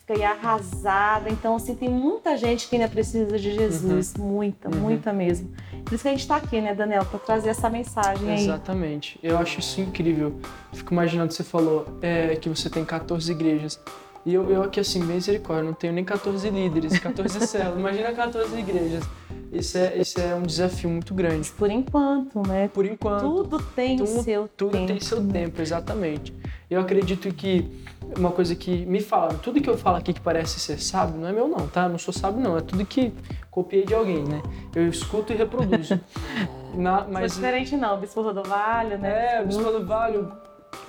fiquei 0.06 0.24
arrasada. 0.24 1.30
Então, 1.30 1.56
assim, 1.56 1.74
tem 1.74 1.88
muita 1.88 2.36
gente 2.36 2.68
que 2.68 2.76
ainda 2.76 2.88
precisa 2.88 3.38
de 3.38 3.52
Jesus, 3.54 4.14
uhum. 4.18 4.24
muita, 4.26 4.68
uhum. 4.68 4.80
muita 4.80 5.12
mesmo. 5.12 5.50
Por 5.84 5.94
isso 5.94 6.02
que 6.02 6.08
a 6.08 6.12
gente 6.12 6.20
está 6.20 6.36
aqui, 6.36 6.60
né, 6.60 6.74
Daniel, 6.74 7.04
para 7.04 7.18
trazer 7.18 7.50
essa 7.50 7.70
mensagem 7.70 8.28
aí. 8.28 8.42
Exatamente. 8.42 9.18
Eu 9.22 9.38
acho 9.38 9.60
isso 9.60 9.80
incrível. 9.80 10.38
Fico 10.72 10.92
imaginando, 10.92 11.32
você 11.32 11.44
falou 11.44 11.86
é, 12.02 12.36
que 12.36 12.48
você 12.48 12.68
tem 12.68 12.84
14 12.84 13.30
igrejas. 13.30 13.80
E 14.24 14.34
eu, 14.34 14.48
eu 14.50 14.62
aqui, 14.62 14.78
assim, 14.78 15.02
misericórdia, 15.02 15.64
não 15.64 15.74
tenho 15.74 15.92
nem 15.92 16.04
14 16.04 16.48
líderes, 16.48 16.98
14 16.98 17.40
células. 17.46 17.78
Imagina 17.78 18.12
14 18.12 18.56
igrejas. 18.58 19.04
Isso 19.52 19.76
é, 19.76 19.98
isso 19.98 20.20
é 20.20 20.34
um 20.34 20.42
desafio 20.42 20.88
muito 20.88 21.12
grande. 21.12 21.50
Por 21.50 21.70
enquanto, 21.70 22.46
né? 22.46 22.68
Por 22.72 22.86
enquanto. 22.86 23.20
Tudo 23.20 23.62
tem 23.74 24.00
o 24.00 24.06
seu 24.06 24.48
tudo 24.56 24.72
tempo. 24.72 24.86
Tudo 24.86 24.86
tem 24.86 25.00
seu 25.00 25.26
tempo, 25.26 25.60
exatamente. 25.60 26.34
Eu 26.70 26.80
acredito 26.80 27.32
que 27.34 27.70
uma 28.16 28.30
coisa 28.30 28.54
que 28.54 28.86
me 28.86 29.00
falaram, 29.00 29.38
tudo 29.38 29.60
que 29.60 29.68
eu 29.68 29.76
falo 29.76 29.96
aqui 29.96 30.12
que 30.12 30.20
parece 30.20 30.58
ser 30.58 30.80
sábio, 30.80 31.20
não 31.20 31.28
é 31.28 31.32
meu 31.32 31.48
não, 31.48 31.66
tá? 31.66 31.84
Eu 31.84 31.90
não 31.90 31.98
sou 31.98 32.14
sábio 32.14 32.40
não, 32.40 32.56
é 32.56 32.60
tudo 32.60 32.84
que 32.86 33.12
copiei 33.50 33.84
de 33.84 33.94
alguém, 33.94 34.24
né? 34.24 34.42
Eu 34.74 34.88
escuto 34.88 35.32
e 35.32 35.36
reproduzo. 35.36 36.00
Na, 36.74 37.06
mas... 37.06 37.34
Foi 37.34 37.42
diferente 37.42 37.76
não, 37.76 38.00
Bispo 38.00 38.22
Rodovalho, 38.22 38.96
né? 38.96 39.36
É, 39.36 39.44
Bispo 39.44 39.62
Rodovalho, 39.62 40.32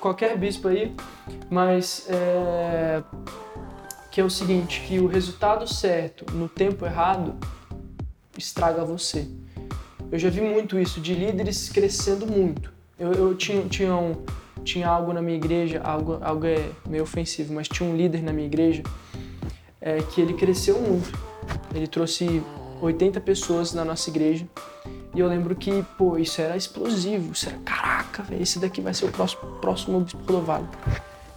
qualquer 0.04 0.38
bispo 0.38 0.68
aí, 0.68 0.94
mas 1.50 2.06
é, 2.10 3.02
que 4.12 4.20
é 4.20 4.24
o 4.24 4.30
seguinte, 4.30 4.82
que 4.86 5.00
o 5.00 5.08
resultado 5.08 5.66
certo 5.66 6.26
no 6.34 6.50
tempo 6.50 6.86
errado 6.86 7.34
estraga 8.38 8.84
você. 8.84 9.26
Eu 10.12 10.20
já 10.20 10.30
vi 10.30 10.42
muito 10.42 10.78
isso 10.78 11.00
de 11.00 11.16
líderes 11.16 11.70
crescendo 11.70 12.28
muito. 12.28 12.70
Eu, 13.00 13.14
eu 13.14 13.36
tinha, 13.36 13.66
tinha, 13.70 13.96
um, 13.96 14.22
tinha 14.66 14.90
algo 14.90 15.14
na 15.14 15.22
minha 15.22 15.38
igreja, 15.38 15.80
algo, 15.82 16.18
algo 16.22 16.46
é 16.46 16.70
meio 16.86 17.04
ofensivo, 17.04 17.54
mas 17.54 17.70
tinha 17.70 17.90
um 17.90 17.96
líder 17.96 18.22
na 18.22 18.34
minha 18.34 18.46
igreja 18.46 18.84
é, 19.80 20.02
que 20.02 20.20
ele 20.20 20.34
cresceu 20.34 20.82
muito. 20.82 21.18
Ele 21.74 21.88
trouxe 21.88 22.44
80 22.82 23.22
pessoas 23.22 23.74
na 23.74 23.86
nossa 23.86 24.10
igreja 24.10 24.46
e 25.14 25.20
eu 25.20 25.28
lembro 25.28 25.56
que, 25.56 25.84
pô, 25.98 26.18
isso 26.18 26.42
era 26.42 26.58
explosivo, 26.58 27.34
isso 27.34 27.48
era, 27.48 27.58
caraca, 27.60 28.24
velho, 28.24 28.42
esse 28.42 28.60
daqui 28.60 28.82
vai 28.82 28.94
ser 28.94 29.06
o 29.06 29.12
próximo, 29.12 29.42
próximo 29.62 30.00
bispo 30.00 30.20
rodovalho. 30.20 30.68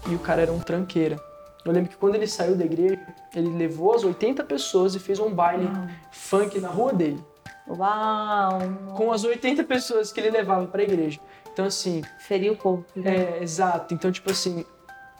E 0.08 0.14
o 0.14 0.18
cara 0.18 0.42
era 0.42 0.52
um 0.52 0.60
tranqueira. 0.60 1.20
Eu 1.64 1.72
lembro 1.72 1.90
que 1.90 1.96
quando 1.96 2.14
ele 2.14 2.26
saiu 2.26 2.54
da 2.54 2.64
igreja, 2.64 2.98
ele 3.34 3.50
levou 3.50 3.94
as 3.94 4.04
80 4.04 4.44
pessoas 4.44 4.94
e 4.94 5.00
fez 5.00 5.18
um 5.18 5.30
baile 5.30 5.66
Uau. 5.66 5.88
funk 6.12 6.60
na 6.60 6.68
rua 6.68 6.92
dele. 6.92 7.22
Uau! 7.68 8.60
Com 8.96 9.12
as 9.12 9.24
80 9.24 9.64
pessoas 9.64 10.12
que 10.12 10.20
ele 10.20 10.30
levava 10.30 10.66
para 10.68 10.80
a 10.80 10.84
igreja. 10.84 11.18
Então, 11.52 11.64
assim. 11.64 12.02
Feriu 12.20 12.52
o 12.52 12.56
corpo. 12.56 12.86
Né? 12.94 13.38
É, 13.38 13.42
exato. 13.42 13.92
Então, 13.92 14.12
tipo 14.12 14.30
assim, 14.30 14.64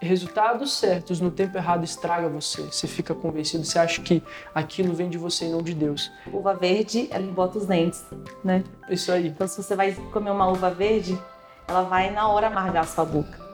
resultados 0.00 0.72
certos 0.74 1.20
no 1.20 1.30
tempo 1.30 1.56
errado 1.56 1.85
estraga 1.85 2.28
você. 2.28 2.62
Você 2.62 2.87
fica 2.87 3.14
convencido, 3.14 3.64
você 3.64 3.78
acha 3.78 4.02
que 4.02 4.22
aquilo 4.54 4.94
vem 4.94 5.09
de 5.09 5.18
você 5.18 5.46
e 5.46 5.48
não 5.48 5.62
de 5.62 5.74
Deus. 5.74 6.11
Uva 6.32 6.54
verde, 6.54 7.09
ela 7.11 7.24
embota 7.24 7.59
os 7.59 7.66
dentes, 7.66 8.04
né? 8.44 8.62
Isso 8.88 9.11
aí. 9.11 9.28
Então, 9.28 9.46
se 9.48 9.62
você 9.62 9.74
vai 9.74 9.92
comer 10.12 10.30
uma 10.30 10.48
uva 10.48 10.70
verde, 10.70 11.18
ela 11.66 11.82
vai 11.82 12.11
na 12.11 12.28
hora 12.28 12.48
amargar 12.48 12.85
a 12.85 12.87
sua 12.87 13.04
boca. 13.04 13.44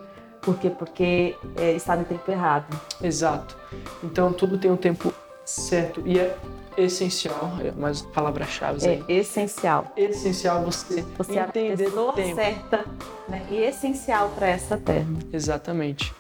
Por 0.40 0.59
quê? 0.59 0.70
Porque 0.70 1.37
é, 1.57 1.72
está 1.72 1.94
no 1.94 2.05
tempo 2.05 2.28
errado. 2.31 2.66
Exato. 3.00 3.57
Então, 4.02 4.33
tudo 4.33 4.59
tem 4.59 4.70
um 4.70 4.76
tempo 4.76 5.14
Certo. 5.44 6.02
E 6.07 6.18
é 6.18 6.37
essencial, 6.76 7.52
é 7.62 7.70
mais 7.72 8.00
palavra-chave 8.02 8.85
É 8.87 8.90
aí. 8.90 9.05
essencial. 9.09 9.92
Essencial 9.96 10.62
você, 10.64 11.02
Você 11.18 11.35
é 11.35 11.42
a 11.42 11.46
entender 11.48 11.85
pessoa 11.85 12.12
o 12.12 12.14
tempo. 12.14 12.35
certa 12.35 12.85
né? 13.28 13.46
e 13.50 13.57
essencial 13.57 14.31
para 14.31 14.46
essa 14.48 14.76
terra. 14.76 15.07
Exatamente. 15.33 16.14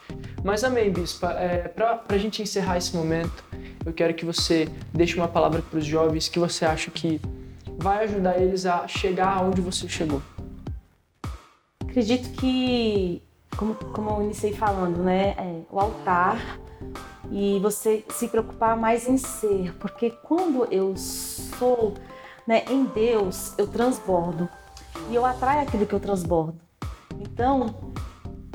Mas 0.44 0.64
amém, 0.64 0.90
Bispa. 0.90 1.32
É, 1.32 1.68
para 1.68 2.02
a 2.08 2.18
gente 2.18 2.42
encerrar 2.42 2.76
esse 2.76 2.94
momento, 2.96 3.44
eu 3.86 3.92
quero 3.92 4.12
que 4.14 4.24
você 4.24 4.68
deixe 4.92 5.16
uma 5.16 5.28
palavra 5.28 5.62
para 5.62 5.78
os 5.78 5.84
jovens 5.86 6.28
que 6.28 6.38
você 6.38 6.64
acha 6.64 6.90
que 6.90 7.20
vai 7.78 8.04
ajudar 8.04 8.38
eles 8.40 8.66
a 8.66 8.86
chegar 8.86 9.36
aonde 9.38 9.60
você 9.60 9.88
chegou. 9.88 10.20
Acredito 11.80 12.30
que, 12.38 13.22
como, 13.56 13.74
como 13.74 14.10
eu 14.10 14.22
iniciei 14.22 14.52
falando, 14.54 14.98
né, 15.02 15.34
é, 15.38 15.60
o 15.70 15.78
altar 15.78 16.58
e 17.32 17.58
você 17.60 18.04
se 18.10 18.28
preocupar 18.28 18.76
mais 18.76 19.08
em 19.08 19.16
ser, 19.16 19.74
porque 19.78 20.10
quando 20.10 20.66
eu 20.70 20.94
sou 20.96 21.94
né, 22.46 22.62
em 22.70 22.84
Deus, 22.84 23.54
eu 23.56 23.66
transbordo 23.66 24.48
e 25.10 25.14
eu 25.14 25.24
atraio 25.24 25.62
aquilo 25.62 25.86
que 25.86 25.94
eu 25.94 26.00
transbordo. 26.00 26.60
Então, 27.18 27.74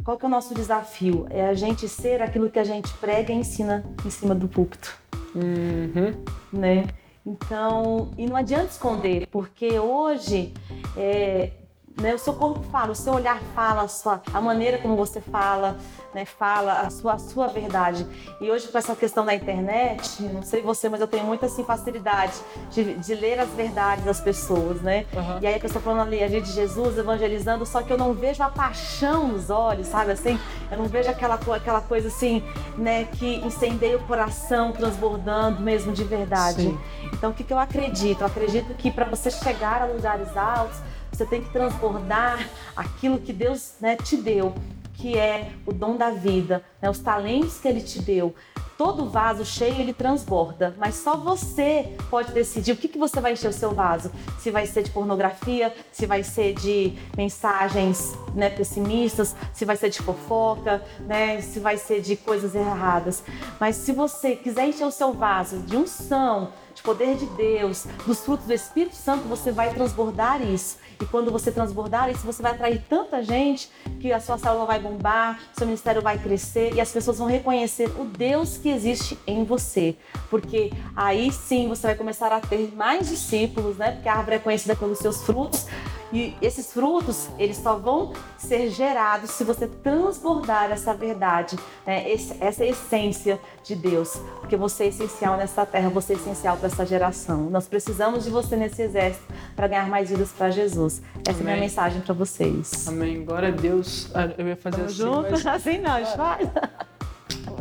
qual 0.04 0.16
que 0.16 0.26
é 0.26 0.28
o 0.28 0.32
nosso 0.32 0.54
desafio? 0.54 1.26
É 1.32 1.48
a 1.48 1.56
gente 1.56 1.90
ser 1.90 2.22
aquilo 2.22 2.52
que 2.52 2.60
a 2.60 2.63
gente 2.63 2.94
prega 2.94 3.34
e 3.34 3.38
ensina 3.38 3.84
em 4.06 4.10
cima 4.10 4.36
do 4.36 4.48
púlpito 4.48 4.96
Uhum. 5.36 6.24
né? 6.54 6.86
Então, 7.26 8.12
e 8.18 8.26
não 8.26 8.36
adianta 8.36 8.68
esconder, 8.68 9.28
porque 9.28 9.78
hoje 9.78 10.54
é, 10.96 11.52
né, 12.01 12.13
o 12.13 12.17
seu 12.19 12.33
corpo 12.33 12.62
fala, 12.71 12.91
o 12.91 12.95
seu 12.95 13.13
olhar 13.13 13.39
fala, 13.55 13.81
a, 13.83 13.88
sua, 13.88 14.21
a 14.33 14.39
maneira 14.39 14.77
como 14.77 14.95
você 14.95 15.19
fala, 15.19 15.75
né, 16.13 16.25
fala 16.25 16.81
a 16.81 16.89
sua, 16.89 17.13
a 17.13 17.17
sua 17.19 17.47
verdade. 17.47 18.05
E 18.39 18.49
hoje 18.51 18.67
com 18.67 18.77
essa 18.77 18.95
questão 18.95 19.25
da 19.25 19.33
internet, 19.33 20.21
não 20.23 20.43
sei 20.43 20.62
você, 20.62 20.89
mas 20.89 21.01
eu 21.01 21.07
tenho 21.07 21.25
muita 21.25 21.47
assim, 21.47 21.63
facilidade 21.63 22.33
de, 22.71 22.93
de 22.95 23.15
ler 23.15 23.39
as 23.39 23.49
verdades 23.49 24.05
das 24.05 24.21
pessoas, 24.21 24.81
né? 24.81 25.05
Aham. 25.15 25.39
E 25.41 25.47
aí 25.47 25.60
eu 25.60 25.65
estou 25.65 25.81
falando 25.81 26.07
ali, 26.07 26.23
a 26.23 26.27
gente 26.27 26.45
de 26.45 26.53
Jesus 26.53 26.97
evangelizando, 26.97 27.65
só 27.65 27.81
que 27.81 27.91
eu 27.91 27.97
não 27.97 28.13
vejo 28.13 28.43
a 28.43 28.49
paixão 28.49 29.27
nos 29.27 29.49
olhos, 29.49 29.88
sabe 29.88 30.12
assim? 30.12 30.39
Eu 30.71 30.77
não 30.77 30.86
vejo 30.86 31.10
aquela, 31.10 31.36
aquela 31.36 31.81
coisa 31.81 32.10
assim, 32.10 32.43
né, 32.77 33.05
que 33.05 33.38
incendeia 33.38 33.97
o 33.97 34.03
coração, 34.03 34.71
transbordando 34.71 35.62
mesmo 35.62 35.91
de 35.91 36.03
verdade. 36.03 36.62
Sim. 36.62 36.79
Então, 37.13 37.31
o 37.31 37.33
que, 37.33 37.43
que 37.43 37.53
eu 37.53 37.60
acredito? 37.60 38.21
Eu 38.21 38.27
acredito 38.27 38.73
que 38.75 38.91
para 38.91 39.05
você 39.05 39.31
chegar 39.31 39.81
a 39.81 39.86
lugares 39.86 40.36
altos, 40.38 40.77
você 41.17 41.25
tem 41.25 41.41
que 41.41 41.49
transbordar 41.49 42.47
aquilo 42.75 43.17
que 43.19 43.34
Deus 43.34 43.73
né, 43.82 43.95
te 43.95 44.15
deu, 44.15 44.53
que 44.93 45.17
é 45.17 45.51
o 45.65 45.73
dom 45.73 45.97
da 45.97 46.12
vida, 46.12 46.63
né, 46.80 46.89
os 46.89 46.99
talentos 46.99 47.58
que 47.60 47.67
Ele 47.67 47.82
te 47.82 47.99
deu. 47.99 48.36
Todo 48.77 49.10
vaso 49.10 49.43
cheio 49.43 49.82
ele 49.82 49.91
transborda, 49.91 50.75
mas 50.77 50.93
só 50.93 51.17
você 51.17 51.95
pode 52.12 52.32
decidir 52.32 52.73
o 52.73 52.75
que, 52.75 52.88
que 52.88 52.99
você 52.99 53.19
vai 53.19 53.34
encher 53.34 53.47
o 53.47 53.53
seu 53.53 53.73
vaso. 53.73 54.12
Se 54.38 54.51
vai 54.51 54.67
ser 54.67 54.84
de 54.84 54.91
pornografia, 54.91 55.73
se 55.91 56.06
vai 56.06 56.21
ser 56.21 56.53
de 56.53 56.93
mensagens 57.17 58.13
né, 58.36 58.51
pessimistas, 58.51 59.36
se 59.51 59.65
vai 59.65 59.75
ser 59.75 59.89
de 59.89 59.97
fofoca, 59.97 60.84
né, 60.99 61.41
se 61.41 61.60
vai 61.60 61.75
ser 61.75 62.01
de 62.01 62.15
coisas 62.15 62.53
erradas. 62.53 63.23
Mas 63.60 63.77
se 63.77 63.91
você 63.91 64.36
quiser 64.36 64.67
encher 64.67 64.86
o 64.86 64.91
seu 64.91 65.12
vaso 65.12 65.58
de 65.62 65.75
unção, 65.75 66.51
poder 66.88 67.17
de 67.17 67.26
Deus, 67.26 67.86
dos 68.06 68.21
frutos 68.23 68.47
do 68.47 68.54
Espírito 68.54 68.95
Santo, 68.95 69.28
você 69.28 69.52
vai 69.52 69.73
transbordar 69.73 70.41
isso. 70.41 70.78
E 71.02 71.06
quando 71.06 71.30
você 71.30 71.52
transbordar 71.52 72.10
isso, 72.10 72.26
você 72.26 72.41
vai 72.41 72.54
atrair 72.54 72.82
tanta 72.88 73.21
gente 73.21 73.69
que 74.00 74.13
a 74.13 74.21
sua 74.21 74.38
célula 74.38 74.65
vai 74.65 74.80
bombar, 74.80 75.38
seu 75.54 75.67
ministério 75.67 76.02
vai 76.02 76.17
crescer 76.17 76.73
e 76.73 76.80
as 76.80 76.89
pessoas 76.89 77.17
vão 77.17 77.28
reconhecer 77.28 77.89
o 78.00 78.06
Deus 78.06 78.58
que 78.58 78.69
existe 78.69 79.19
em 79.28 79.43
você. 79.43 79.97
Porque 80.30 80.71
aí 80.95 81.30
sim 81.30 81.67
você 81.67 81.88
vai 81.88 81.95
começar 81.95 82.32
a 82.32 82.39
ter 82.39 82.73
mais 82.73 83.10
discípulos, 83.10 83.76
né? 83.76 83.91
Porque 83.91 84.08
a 84.08 84.15
árvore 84.15 84.38
é 84.38 84.39
conhecida 84.39 84.73
pelos 84.73 85.00
seus 85.00 85.21
frutos. 85.23 85.65
E 86.13 86.34
esses 86.41 86.72
frutos, 86.72 87.28
eles 87.38 87.58
só 87.58 87.76
vão 87.76 88.13
ser 88.38 88.70
gerados 88.70 89.32
se 89.32 89.43
você 89.43 89.67
transbordar 89.67 90.72
essa 90.72 90.93
verdade, 90.93 91.58
né? 91.86 92.06
Essa 92.39 92.63
essência 92.65 93.39
de 93.63 93.76
Deus. 93.76 94.15
Porque 94.39 94.56
você 94.56 94.86
é 94.86 94.88
essencial 94.88 95.36
nessa 95.36 95.65
terra, 95.65 95.89
você 95.89 96.13
é 96.13 96.15
essencial 96.15 96.56
para 96.56 96.67
essa 96.67 96.86
geração. 96.86 97.50
Nós 97.50 97.67
precisamos 97.67 98.24
de 98.24 98.30
você 98.30 98.56
nesse 98.56 98.82
exército 98.84 99.26
para 99.56 99.67
ganhar 99.67 99.89
mais 99.89 100.10
vidas 100.10 100.30
para 100.32 100.50
Jesus. 100.50 101.02
Essa 101.28 101.39
é 101.39 101.41
a 101.41 101.43
minha 101.43 101.52
Amém. 101.56 101.62
mensagem 101.62 102.02
para 102.02 102.13
vocês. 102.13 102.88
Amém. 102.88 103.26
Glória 103.26 103.50
a 103.50 103.52
Deus. 103.52 104.10
Ah, 104.13 104.30
Eu 104.38 104.48
ia 104.48 104.56
fazer 104.56 104.78
Tamo 104.78 104.86
assim, 104.88 104.96
junto? 104.98 105.32
mas, 105.32 105.46
Assim 105.58 105.78
não, 105.80 106.06
faz. 106.15 106.50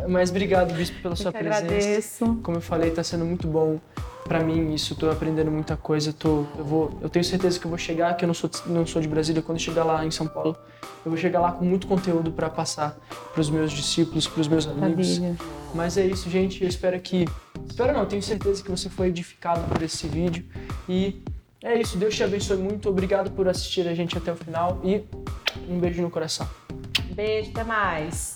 mas 0.08 0.30
obrigado, 0.30 0.72
Bispo, 0.74 1.00
pela 1.02 1.12
Eu 1.12 1.16
sua 1.16 1.32
presença. 1.32 1.58
agradeço. 1.64 2.38
Como 2.42 2.58
eu 2.58 2.60
falei, 2.60 2.90
está 2.90 3.02
sendo 3.02 3.24
muito 3.24 3.46
bom 3.48 3.80
para 4.26 4.42
mim 4.42 4.74
isso. 4.74 4.92
Estou 4.92 5.10
aprendendo 5.10 5.50
muita 5.50 5.76
coisa. 5.76 6.12
Tô, 6.12 6.44
eu, 6.58 6.64
vou, 6.64 6.98
eu 7.00 7.08
tenho 7.08 7.24
certeza 7.24 7.58
que 7.58 7.66
eu 7.66 7.68
vou 7.68 7.78
chegar, 7.78 8.14
que 8.16 8.24
eu 8.24 8.26
não 8.26 8.34
sou, 8.34 8.50
não 8.66 8.86
sou 8.86 9.00
de 9.00 9.08
Brasília. 9.08 9.42
Quando 9.42 9.58
eu 9.58 9.64
chegar 9.64 9.84
lá 9.84 10.04
em 10.04 10.10
São 10.10 10.26
Paulo, 10.26 10.56
eu 11.04 11.10
vou 11.10 11.16
chegar 11.16 11.40
lá 11.40 11.52
com 11.52 11.64
muito 11.64 11.86
conteúdo 11.86 12.32
para 12.32 12.50
passar 12.50 12.98
para 13.32 13.40
os 13.40 13.48
meus 13.48 13.72
discípulos, 13.72 14.26
para 14.26 14.40
os 14.40 14.48
meus 14.48 14.66
amigos. 14.66 15.18
Maravilha. 15.18 15.36
Mas 15.74 15.96
é 15.96 16.06
isso, 16.06 16.28
gente. 16.28 16.62
Eu 16.62 16.68
espero 16.68 16.98
que. 17.00 17.26
Espero 17.68 17.92
não, 17.92 18.06
tenho 18.06 18.22
certeza 18.22 18.62
que 18.62 18.70
você 18.70 18.88
foi 18.88 19.08
edificado 19.08 19.62
por 19.68 19.82
esse 19.82 20.08
vídeo. 20.08 20.44
E 20.88 21.22
é 21.62 21.80
isso. 21.80 21.96
Deus 21.96 22.14
te 22.14 22.24
abençoe 22.24 22.56
muito. 22.56 22.88
Obrigado 22.88 23.30
por 23.30 23.48
assistir 23.48 23.86
a 23.86 23.94
gente 23.94 24.16
até 24.18 24.32
o 24.32 24.36
final. 24.36 24.80
E 24.82 25.04
um 25.68 25.78
beijo 25.78 26.02
no 26.02 26.10
coração. 26.10 26.48
Beijo, 27.14 27.50
até 27.50 27.64
mais. 27.64 28.34